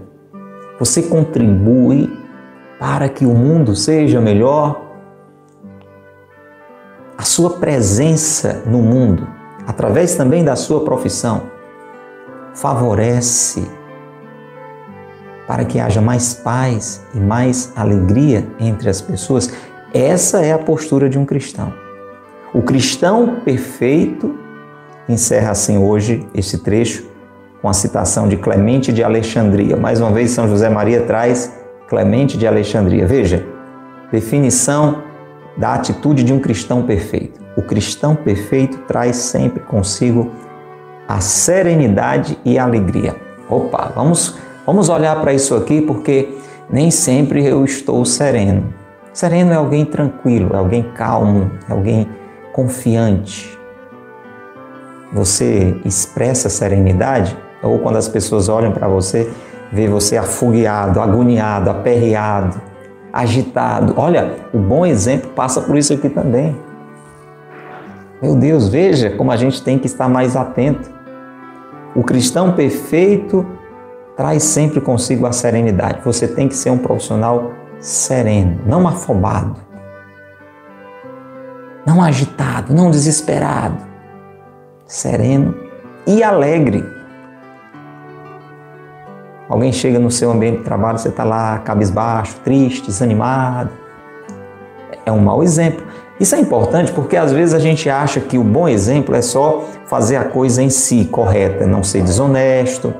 [0.77, 2.19] Você contribui
[2.79, 4.79] para que o mundo seja melhor.
[7.17, 9.27] A sua presença no mundo
[9.67, 11.43] através também da sua profissão,
[12.53, 13.67] favorece
[15.47, 19.51] para que haja mais paz e mais alegria entre as pessoas.
[19.93, 21.73] Essa é a postura de um cristão.
[22.53, 24.37] O cristão perfeito
[25.09, 27.05] encerra assim hoje este trecho
[27.61, 29.75] com a citação de Clemente de Alexandria.
[29.75, 31.53] Mais uma vez, São José Maria traz
[31.87, 33.05] Clemente de Alexandria.
[33.05, 33.45] Veja,
[34.11, 35.03] definição
[35.57, 37.40] da atitude de um cristão perfeito.
[37.55, 40.31] O cristão perfeito traz sempre consigo
[41.07, 43.15] a serenidade e a alegria.
[43.49, 46.37] Opa, vamos, vamos olhar para isso aqui porque
[46.69, 48.73] nem sempre eu estou sereno.
[49.11, 52.07] Sereno é alguém tranquilo, é alguém calmo, é alguém
[52.53, 53.57] confiante.
[55.11, 59.29] Você expressa serenidade ou quando as pessoas olham para você,
[59.71, 62.61] vê você afogueado, agoniado, aperreado,
[63.11, 63.93] agitado.
[63.97, 66.55] Olha, o bom exemplo passa por isso aqui também.
[68.21, 70.91] Meu Deus, veja como a gente tem que estar mais atento.
[71.95, 73.45] O cristão perfeito
[74.15, 76.01] traz sempre consigo a serenidade.
[76.05, 79.55] Você tem que ser um profissional sereno, não afobado,
[81.83, 83.77] não agitado, não desesperado,
[84.85, 85.55] sereno
[86.05, 86.85] e alegre.
[89.49, 93.71] Alguém chega no seu ambiente de trabalho, você está lá cabisbaixo, triste, desanimado.
[95.05, 95.90] É um mau exemplo.
[96.21, 99.65] Isso é importante porque às vezes a gente acha que o bom exemplo é só
[99.87, 102.93] fazer a coisa em si correta, não ser desonesto,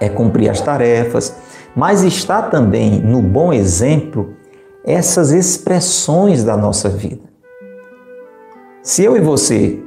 [0.00, 1.36] é cumprir as tarefas,
[1.76, 4.34] mas está também no bom exemplo
[4.82, 7.20] essas expressões da nossa vida.
[8.82, 9.78] Se eu e você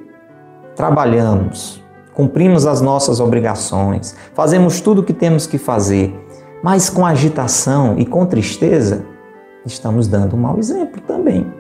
[0.76, 1.84] trabalhamos,
[2.14, 6.14] cumprimos as nossas obrigações, fazemos tudo o que temos que fazer,
[6.62, 9.04] mas com agitação e com tristeza,
[9.66, 11.55] estamos dando um mau exemplo também.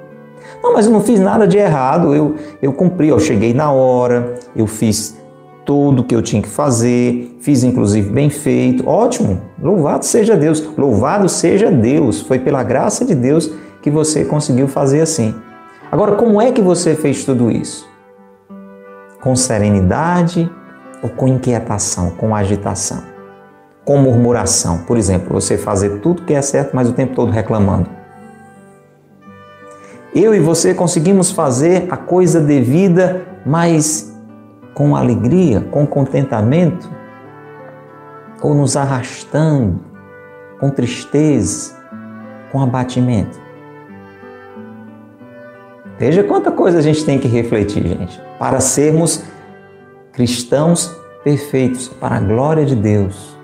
[0.66, 4.34] Não, mas eu não fiz nada de errado, eu, eu cumpri, eu cheguei na hora,
[4.56, 5.16] eu fiz
[5.64, 8.90] tudo o que eu tinha que fazer, fiz inclusive bem feito.
[8.90, 12.20] Ótimo, louvado seja Deus, louvado seja Deus.
[12.22, 15.36] Foi pela graça de Deus que você conseguiu fazer assim.
[15.92, 17.88] Agora, como é que você fez tudo isso?
[19.22, 20.50] Com serenidade
[21.04, 23.04] ou com inquietação, com agitação?
[23.86, 27.88] Com murmuração, por exemplo, você fazer tudo que é certo, mas o tempo todo reclamando.
[30.16, 34.18] Eu e você conseguimos fazer a coisa devida, mas
[34.74, 36.90] com alegria, com contentamento,
[38.42, 39.82] ou nos arrastando
[40.58, 41.74] com tristeza,
[42.50, 43.38] com abatimento.
[46.00, 49.22] Veja quanta coisa a gente tem que refletir, gente, para sermos
[50.14, 50.96] cristãos
[51.26, 53.36] perfeitos, para a glória de Deus.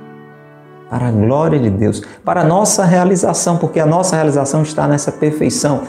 [0.89, 5.11] Para a glória de Deus, para a nossa realização, porque a nossa realização está nessa
[5.11, 5.83] perfeição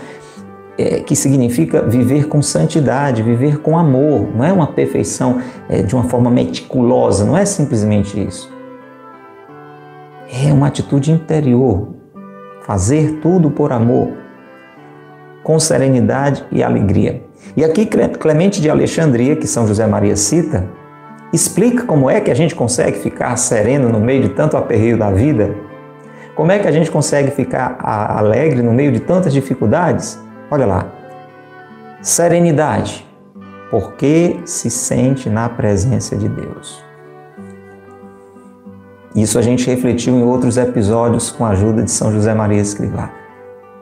[0.79, 4.29] é, que significa viver com santidade, viver com amor.
[4.35, 8.51] Não é uma perfeição é, de uma forma meticulosa, não é simplesmente isso.
[10.45, 11.89] É uma atitude interior,
[12.63, 14.13] fazer tudo por amor,
[15.43, 17.23] com serenidade e alegria.
[17.57, 20.67] E aqui Clemente de Alexandria, que São José Maria cita,
[21.33, 25.11] explica como é que a gente consegue ficar sereno no meio de tanto aperreio da
[25.11, 25.55] vida.
[26.35, 30.19] Como é que a gente consegue ficar alegre no meio de tantas dificuldades?
[30.53, 30.87] Olha lá.
[32.03, 33.09] Serenidade,
[33.71, 36.85] porque se sente na presença de Deus.
[39.17, 43.11] Isso a gente refletiu em outros episódios com a ajuda de São José Maria Escrivá.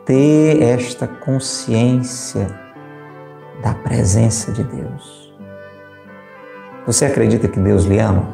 [0.07, 2.47] Ter esta consciência
[3.65, 5.35] da presença de Deus.
[6.87, 8.29] Você acredita que Deus lhe ama?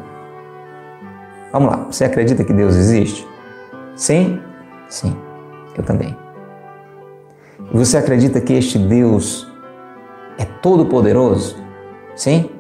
[1.53, 3.27] Vamos lá, você acredita que Deus existe?
[3.95, 4.43] Sim?
[4.91, 5.17] Sim,
[5.75, 6.26] eu também.
[7.73, 9.47] Você acredita que este Deus
[10.39, 11.57] é todo-poderoso?
[12.15, 12.51] Sim?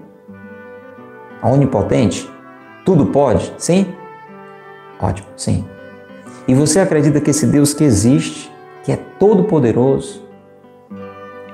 [1.42, 2.30] Onipotente?
[2.84, 3.52] Tudo pode?
[3.56, 3.94] Sim?
[5.00, 5.64] Ótimo, sim.
[6.48, 8.52] E você acredita que esse Deus que existe,
[8.82, 10.24] que é todo-poderoso,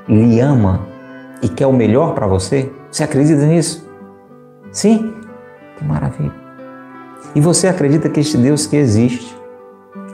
[0.09, 0.87] lhe ama
[1.43, 2.71] e quer o melhor para você?
[2.91, 3.89] Você acredita nisso?
[4.71, 5.15] Sim?
[5.77, 6.33] Que maravilha.
[7.35, 9.37] E você acredita que este Deus que existe,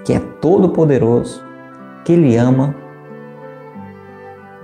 [0.05, 1.43] que é todo-poderoso,
[2.05, 2.75] que lhe ama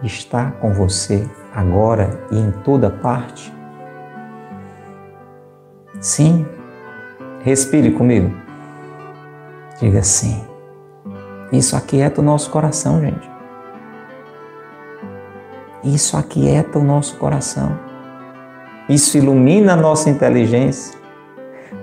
[0.05, 3.53] está com você agora e em toda parte?
[6.01, 6.47] Sim?
[7.43, 8.35] Respire comigo.
[9.81, 10.45] Diga sim.
[11.53, 13.31] Isso aquieta o nosso coração, gente.
[15.83, 17.79] Isso aquieta o nosso coração.
[18.89, 20.99] Isso ilumina a nossa inteligência,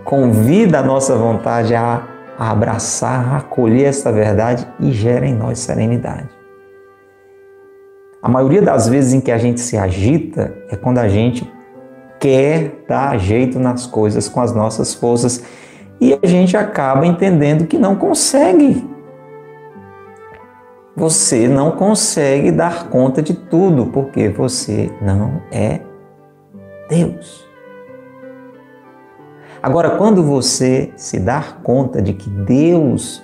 [0.03, 2.03] convida a nossa vontade a,
[2.37, 6.40] abraçar, a acolher essa verdade e gera em nós serenidade.
[8.21, 11.51] A maioria das vezes em que a gente se agita é quando a gente
[12.19, 15.43] quer dar jeito nas coisas com as nossas forças
[15.99, 18.87] e a gente acaba entendendo que não consegue.
[20.95, 25.79] Você não consegue dar conta de tudo porque você não é
[26.89, 27.49] Deus.
[29.63, 33.23] Agora, quando você se dar conta de que Deus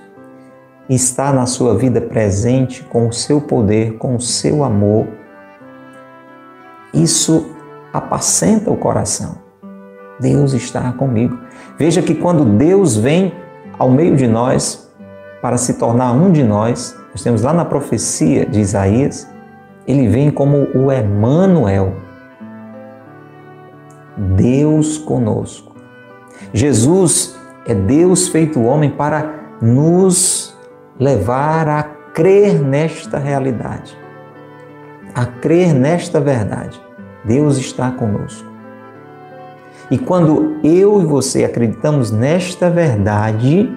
[0.90, 5.08] está na sua vida presente com o seu poder, com o seu amor,
[6.94, 7.52] isso
[7.92, 9.38] apacenta o coração.
[10.20, 11.38] Deus está comigo.
[11.78, 13.34] Veja que quando Deus vem
[13.78, 14.92] ao meio de nós
[15.42, 19.30] para se tornar um de nós, nós temos lá na profecia de Isaías,
[19.86, 21.94] ele vem como o Emanuel,
[24.18, 25.76] Deus conosco.
[26.54, 30.57] Jesus é Deus feito homem para nos
[31.00, 33.98] levar a crer nesta realidade,
[35.14, 36.82] a crer nesta verdade.
[37.24, 38.48] Deus está conosco.
[39.90, 43.72] E quando eu e você acreditamos nesta verdade,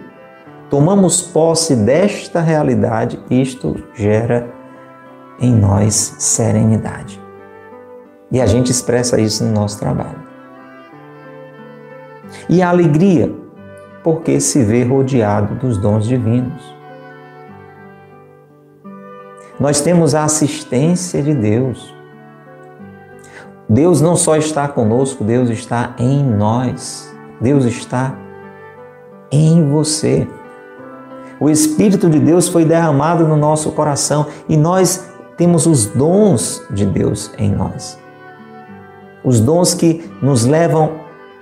[0.68, 4.48] tomamos posse desta realidade, isto gera
[5.40, 7.20] em nós serenidade.
[8.30, 10.20] E a gente expressa isso no nosso trabalho.
[12.48, 13.32] E a alegria,
[14.02, 16.79] porque se vê rodeado dos dons divinos.
[19.60, 21.94] Nós temos a assistência de Deus.
[23.68, 27.14] Deus não só está conosco, Deus está em nós.
[27.40, 28.14] Deus está
[29.30, 30.26] em você.
[31.38, 36.84] O Espírito de Deus foi derramado no nosso coração e nós temos os dons de
[36.84, 37.98] Deus em nós.
[39.22, 40.92] Os dons que nos levam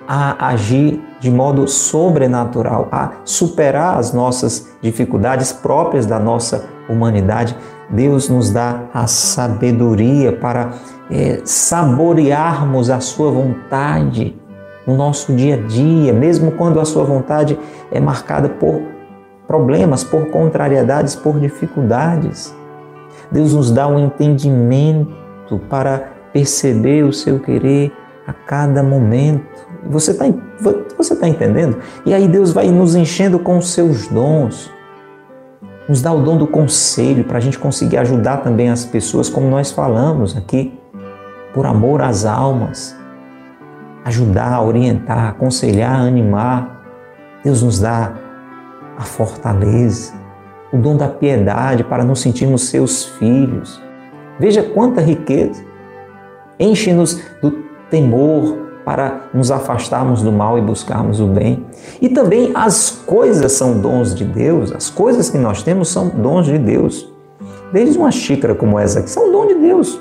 [0.07, 7.57] a agir de modo sobrenatural, a superar as nossas dificuldades próprias da nossa humanidade.
[7.91, 10.73] Deus nos dá a sabedoria para
[11.11, 14.37] é, saborearmos a Sua vontade
[14.87, 17.59] no nosso dia a dia, mesmo quando a Sua vontade
[17.91, 18.83] é marcada por
[19.47, 22.55] problemas, por contrariedades, por dificuldades.
[23.31, 27.93] Deus nos dá um entendimento para perceber o seu querer
[28.27, 29.47] a cada momento.
[29.89, 30.27] Você está
[30.97, 31.79] você tá entendendo?
[32.05, 34.71] E aí Deus vai nos enchendo com os seus dons,
[35.89, 39.49] nos dá o dom do conselho para a gente conseguir ajudar também as pessoas, como
[39.49, 40.79] nós falamos aqui
[41.55, 42.95] por amor às almas,
[44.05, 46.77] ajudar, orientar, aconselhar, animar.
[47.43, 48.13] Deus nos dá
[48.99, 50.13] a fortaleza,
[50.73, 53.83] o dom da piedade para nos sentirmos seus filhos.
[54.39, 55.65] Veja quanta riqueza.
[56.61, 57.51] Enche-nos do
[57.91, 61.63] temor para nos afastarmos do mal e buscarmos o bem.
[62.01, 66.47] E também as coisas são dons de Deus, as coisas que nós temos são dons
[66.47, 67.07] de Deus.
[67.71, 70.01] Desde uma xícara como essa aqui, são dom de Deus.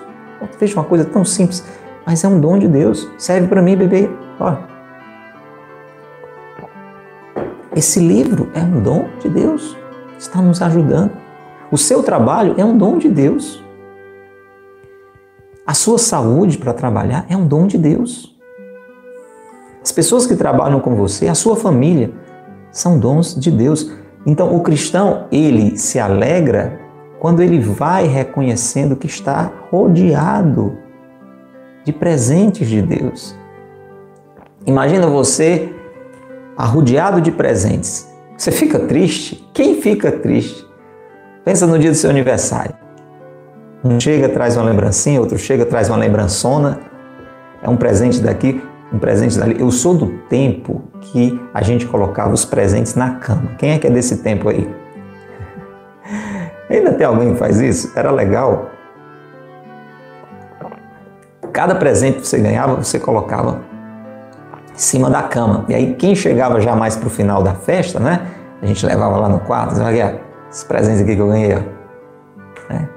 [0.58, 1.66] Veja uma coisa tão simples,
[2.06, 3.12] mas é um dom de Deus.
[3.18, 4.10] Serve para mim beber.
[4.40, 4.60] Olha.
[7.76, 9.76] Esse livro é um dom de Deus.
[10.18, 11.12] Está nos ajudando.
[11.70, 13.62] O seu trabalho é um dom de Deus.
[15.66, 18.37] A sua saúde para trabalhar é um dom de Deus.
[19.88, 22.12] As pessoas que trabalham com você, a sua família,
[22.74, 23.90] são dons de Deus.
[24.26, 26.78] Então, o cristão, ele se alegra
[27.22, 30.78] quando ele vai reconhecendo que está rodeado
[31.86, 33.34] de presentes de Deus.
[34.66, 35.74] Imagina você
[36.58, 38.14] arrodeado de presentes.
[38.38, 39.50] Você fica triste?
[39.54, 40.68] Quem fica triste?
[41.46, 42.76] Pensa no dia do seu aniversário.
[43.86, 46.78] Um chega, traz uma lembrancinha, outro chega, traz uma lembrançona.
[47.64, 48.62] É um presente daqui,
[48.92, 49.60] um presente dali.
[49.60, 53.52] Eu sou do tempo que a gente colocava os presentes na cama.
[53.58, 54.70] Quem é que é desse tempo aí?
[56.70, 57.92] Ainda tem alguém que faz isso?
[57.96, 58.72] Era legal.
[61.52, 63.62] Cada presente que você ganhava, você colocava
[64.74, 65.66] em cima da cama.
[65.68, 68.28] E aí, quem chegava já mais para o final da festa, né?
[68.62, 72.74] A gente levava lá no quarto, olha, esses presentes aqui que eu ganhei, ó.
[72.74, 72.90] Né?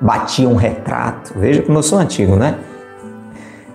[0.00, 1.32] Batia um retrato.
[1.36, 2.58] Veja como eu sou antigo, né?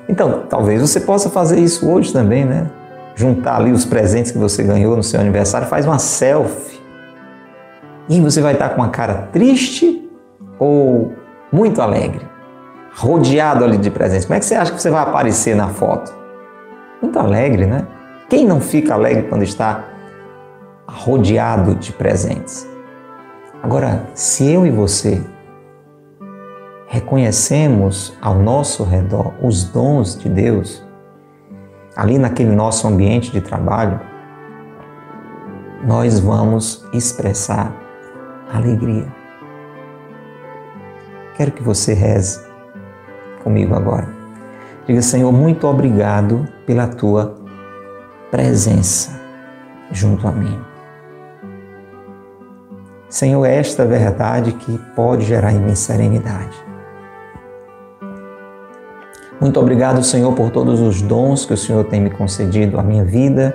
[0.07, 2.69] Então, talvez você possa fazer isso hoje também, né?
[3.15, 6.79] Juntar ali os presentes que você ganhou no seu aniversário, faz uma selfie
[8.07, 10.07] e você vai estar com uma cara triste
[10.59, 11.13] ou
[11.51, 12.21] muito alegre,
[12.95, 14.25] rodeado ali de presentes.
[14.25, 16.13] Como é que você acha que você vai aparecer na foto?
[17.01, 17.87] Muito alegre, né?
[18.29, 19.85] Quem não fica alegre quando está
[20.87, 22.67] rodeado de presentes?
[23.63, 25.21] Agora, se eu e você
[26.87, 30.85] reconhecemos ao nosso redor os dons de Deus,
[31.95, 33.99] ali naquele nosso ambiente de trabalho,
[35.83, 37.73] nós vamos expressar
[38.51, 39.07] alegria.
[41.35, 42.39] Quero que você reze
[43.43, 44.07] comigo agora.
[44.87, 47.35] Diga, Senhor, muito obrigado pela tua
[48.31, 49.19] presença
[49.91, 50.59] junto a mim.
[53.09, 56.64] Senhor, é esta verdade que pode gerar em mim serenidade.
[59.39, 63.03] Muito obrigado, Senhor, por todos os dons que o Senhor tem me concedido à minha
[63.03, 63.53] vida,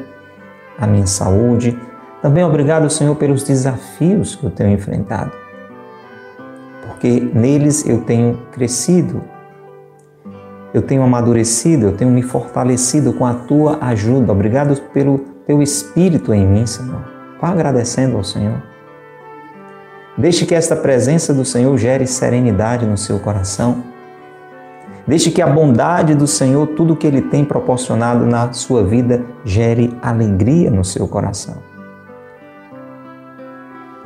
[0.78, 1.78] à minha saúde,
[2.22, 5.32] também obrigado, Senhor, pelos desafios que eu tenho enfrentado,
[6.86, 9.22] porque neles eu tenho crescido.
[10.72, 14.32] eu tenho amadurecido, eu tenho me fortalecido com a tua ajuda.
[14.32, 17.04] Obrigado pelo teu espírito em mim, Senhor.
[17.40, 18.62] Vá agradecendo ao Senhor.
[20.16, 23.82] Deixe que esta presença do Senhor gere serenidade no seu coração.
[25.10, 29.92] Deixe que a bondade do Senhor, tudo que Ele tem proporcionado na sua vida, gere
[30.00, 31.56] alegria no seu coração.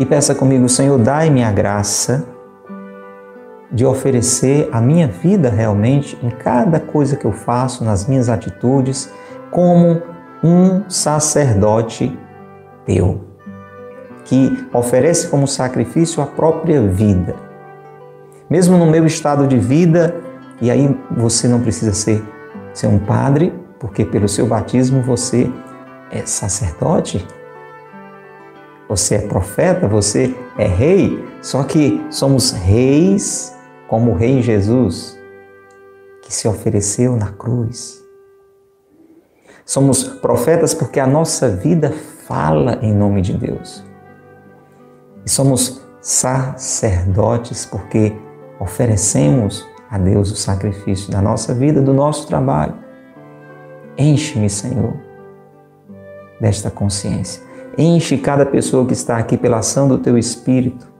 [0.01, 2.25] E peça comigo, Senhor, dai-me a graça
[3.71, 9.13] de oferecer a minha vida realmente em cada coisa que eu faço, nas minhas atitudes,
[9.51, 10.01] como
[10.43, 12.19] um sacerdote
[12.87, 13.21] teu,
[14.25, 17.37] que oferece como sacrifício a própria vida.
[18.49, 20.24] Mesmo no meu estado de vida,
[20.61, 22.23] e aí você não precisa ser,
[22.73, 25.51] ser um padre, porque pelo seu batismo você
[26.11, 27.27] é sacerdote,
[28.89, 33.55] você é profeta, você é rei, só que somos reis
[33.89, 35.19] como o Rei Jesus,
[36.23, 38.03] que se ofereceu na cruz.
[39.65, 41.93] Somos profetas porque a nossa vida
[42.27, 43.85] fala em nome de Deus.
[45.25, 48.13] E somos sacerdotes porque
[48.61, 52.75] oferecemos a Deus o sacrifício da nossa vida, do nosso trabalho.
[53.97, 54.95] Enche-me, Senhor,
[56.41, 57.43] desta consciência.
[57.79, 60.93] Enche cada pessoa que está aqui pela ação do Teu Espírito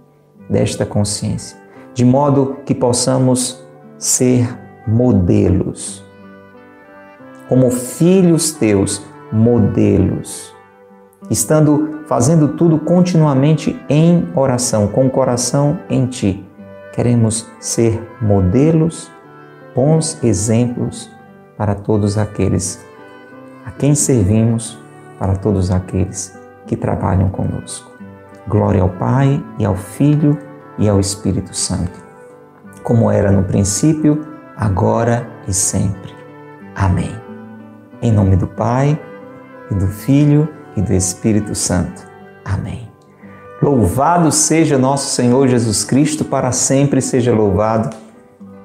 [0.49, 1.65] desta consciência
[1.95, 3.65] de modo que possamos
[3.97, 6.05] ser modelos.
[7.49, 10.53] Como filhos teus, modelos.
[11.31, 16.45] Estando fazendo tudo continuamente em oração, com o coração em ti.
[16.95, 19.11] Queremos ser modelos,
[19.75, 21.11] bons exemplos
[21.57, 22.85] para todos aqueles
[23.67, 24.79] a quem servimos,
[25.19, 27.91] para todos aqueles que trabalham conosco.
[28.47, 30.39] Glória ao Pai e ao Filho
[30.79, 31.99] e ao Espírito Santo,
[32.85, 34.25] como era no princípio,
[34.57, 36.15] agora e sempre.
[36.77, 37.11] Amém.
[38.01, 39.01] Em nome do Pai,
[39.71, 42.07] e do Filho e do Espírito Santo.
[42.45, 42.94] Amém.
[43.65, 47.97] Louvado seja nosso Senhor Jesus Cristo, para sempre seja louvado,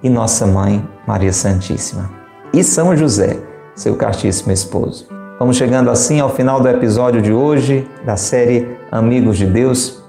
[0.03, 2.11] e nossa mãe, Maria Santíssima.
[2.53, 3.37] E São José,
[3.73, 5.07] seu castíssimo esposo.
[5.39, 10.03] Vamos chegando assim ao final do episódio de hoje da série Amigos de Deus.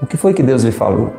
[0.00, 1.12] O que foi que Deus lhe falou?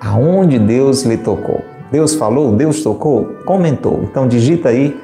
[0.00, 1.62] aonde Deus lhe tocou.
[1.92, 4.00] Deus falou, Deus tocou, comentou.
[4.02, 4.98] Então digita aí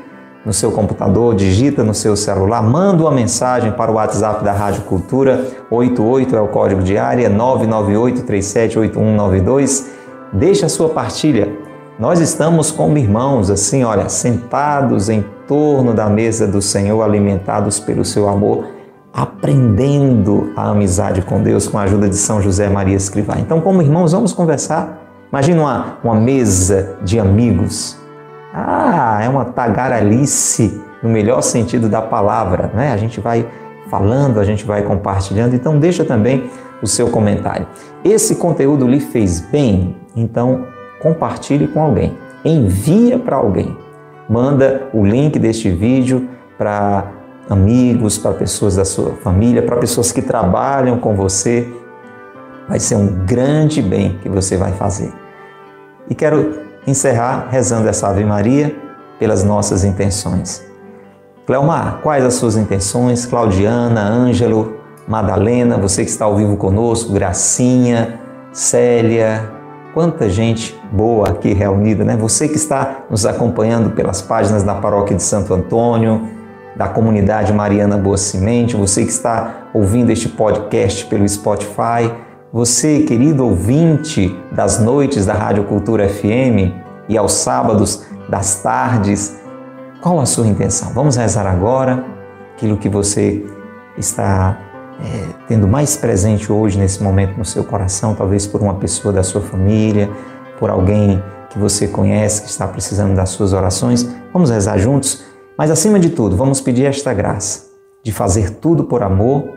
[0.47, 4.83] no seu computador, digita no seu celular, manda uma mensagem para o WhatsApp da Rádio
[4.83, 9.87] Cultura, 88 é o código de área, 998-378192.
[10.33, 11.53] Deixa a sua partilha.
[11.99, 18.05] Nós estamos como irmãos, assim, olha, sentados em torno da mesa do Senhor, alimentados pelo
[18.05, 18.77] seu amor
[19.17, 23.39] aprendendo a amizade com Deus com a ajuda de São José Maria Escrivá.
[23.39, 25.01] Então, como irmãos, vamos conversar.
[25.33, 27.99] Imagina uma, uma mesa de amigos.
[28.59, 32.91] Ah, é uma tagaralice no melhor sentido da palavra, né?
[32.91, 33.47] A gente vai
[33.91, 35.55] falando, a gente vai compartilhando.
[35.55, 36.51] Então, deixa também
[36.81, 37.67] o seu comentário.
[38.03, 39.95] Esse conteúdo lhe fez bem?
[40.17, 40.65] Então,
[41.03, 42.17] compartilhe com alguém.
[42.47, 43.77] Envia para alguém.
[44.27, 46.27] Manda o link deste vídeo
[46.57, 47.13] para
[47.51, 51.69] amigos, para pessoas da sua família, para pessoas que trabalham com você.
[52.67, 55.13] Vai ser um grande bem que você vai fazer.
[56.09, 58.75] E quero encerrar rezando essa Ave Maria
[59.19, 60.65] pelas nossas intenções.
[61.47, 63.25] Cleomar, quais as suas intenções?
[63.25, 64.77] Claudiana, Ângelo,
[65.07, 68.19] Madalena, você que está ao vivo conosco, Gracinha,
[68.53, 69.53] Célia,
[69.95, 72.17] quanta gente boa aqui reunida, né?
[72.17, 76.29] Você que está nos acompanhando pelas páginas da Paróquia de Santo Antônio,
[76.75, 82.13] da comunidade Mariana Boa Semente, você que está ouvindo este podcast pelo Spotify,
[82.57, 86.73] você, querido ouvinte das noites da Rádio Cultura FM
[87.07, 89.39] e aos sábados das tardes,
[90.01, 90.91] qual a sua intenção?
[90.95, 92.03] Vamos rezar agora
[92.55, 93.45] aquilo que você
[93.99, 94.59] está
[95.05, 99.23] é, tendo mais presente hoje, nesse momento, no seu coração, talvez por uma pessoa da
[99.23, 100.09] sua família,
[100.59, 104.09] por alguém que você conhece que está precisando das suas orações.
[104.33, 105.27] Vamos rezar juntos?
[105.59, 107.67] Mas acima de tudo, vamos pedir esta graça
[108.03, 109.56] de fazer tudo por amor,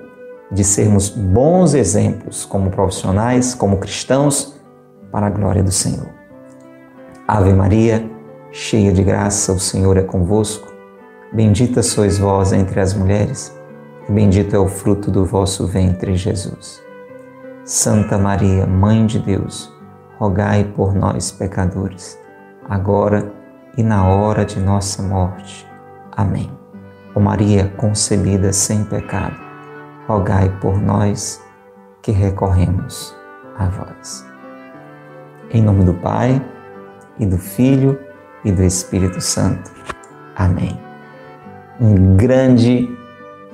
[0.52, 4.60] de sermos bons exemplos como profissionais, como cristãos,
[5.12, 6.10] para a glória do Senhor.
[7.28, 8.10] Ave Maria,
[8.52, 10.68] cheia de graça, o Senhor é convosco.
[11.32, 13.56] Bendita sois vós entre as mulheres,
[14.08, 16.82] e bendito é o fruto do vosso ventre, Jesus.
[17.64, 19.72] Santa Maria, Mãe de Deus,
[20.18, 22.18] rogai por nós, pecadores,
[22.68, 23.32] agora
[23.78, 25.68] e na hora de nossa morte.
[26.12, 26.52] Amém.
[27.16, 29.36] Ó Maria concebida sem pecado,
[30.10, 31.40] rogai por nós
[32.02, 33.16] que recorremos
[33.56, 34.26] a vós.
[35.52, 36.44] Em nome do Pai,
[37.20, 38.00] e do Filho,
[38.44, 39.70] e do Espírito Santo.
[40.36, 40.80] Amém.
[41.80, 42.90] Um grande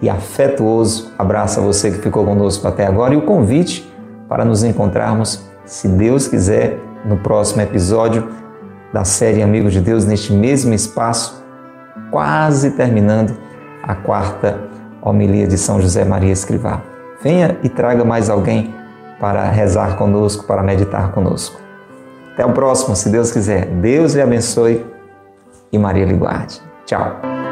[0.01, 3.93] e afetuoso abraço a você que ficou conosco até agora e o convite
[4.29, 8.29] para nos encontrarmos, se Deus quiser, no próximo episódio
[8.93, 11.43] da série Amigos de Deus, neste mesmo espaço,
[12.09, 13.35] quase terminando
[13.83, 14.74] a quarta
[15.09, 16.81] homilia de São José Maria Escrivá.
[17.21, 18.73] Venha e traga mais alguém
[19.19, 21.59] para rezar conosco, para meditar conosco.
[22.33, 23.65] Até o próximo, se Deus quiser.
[23.65, 24.85] Deus lhe abençoe
[25.71, 26.61] e Maria lhe guarde.
[26.85, 27.44] Tchau.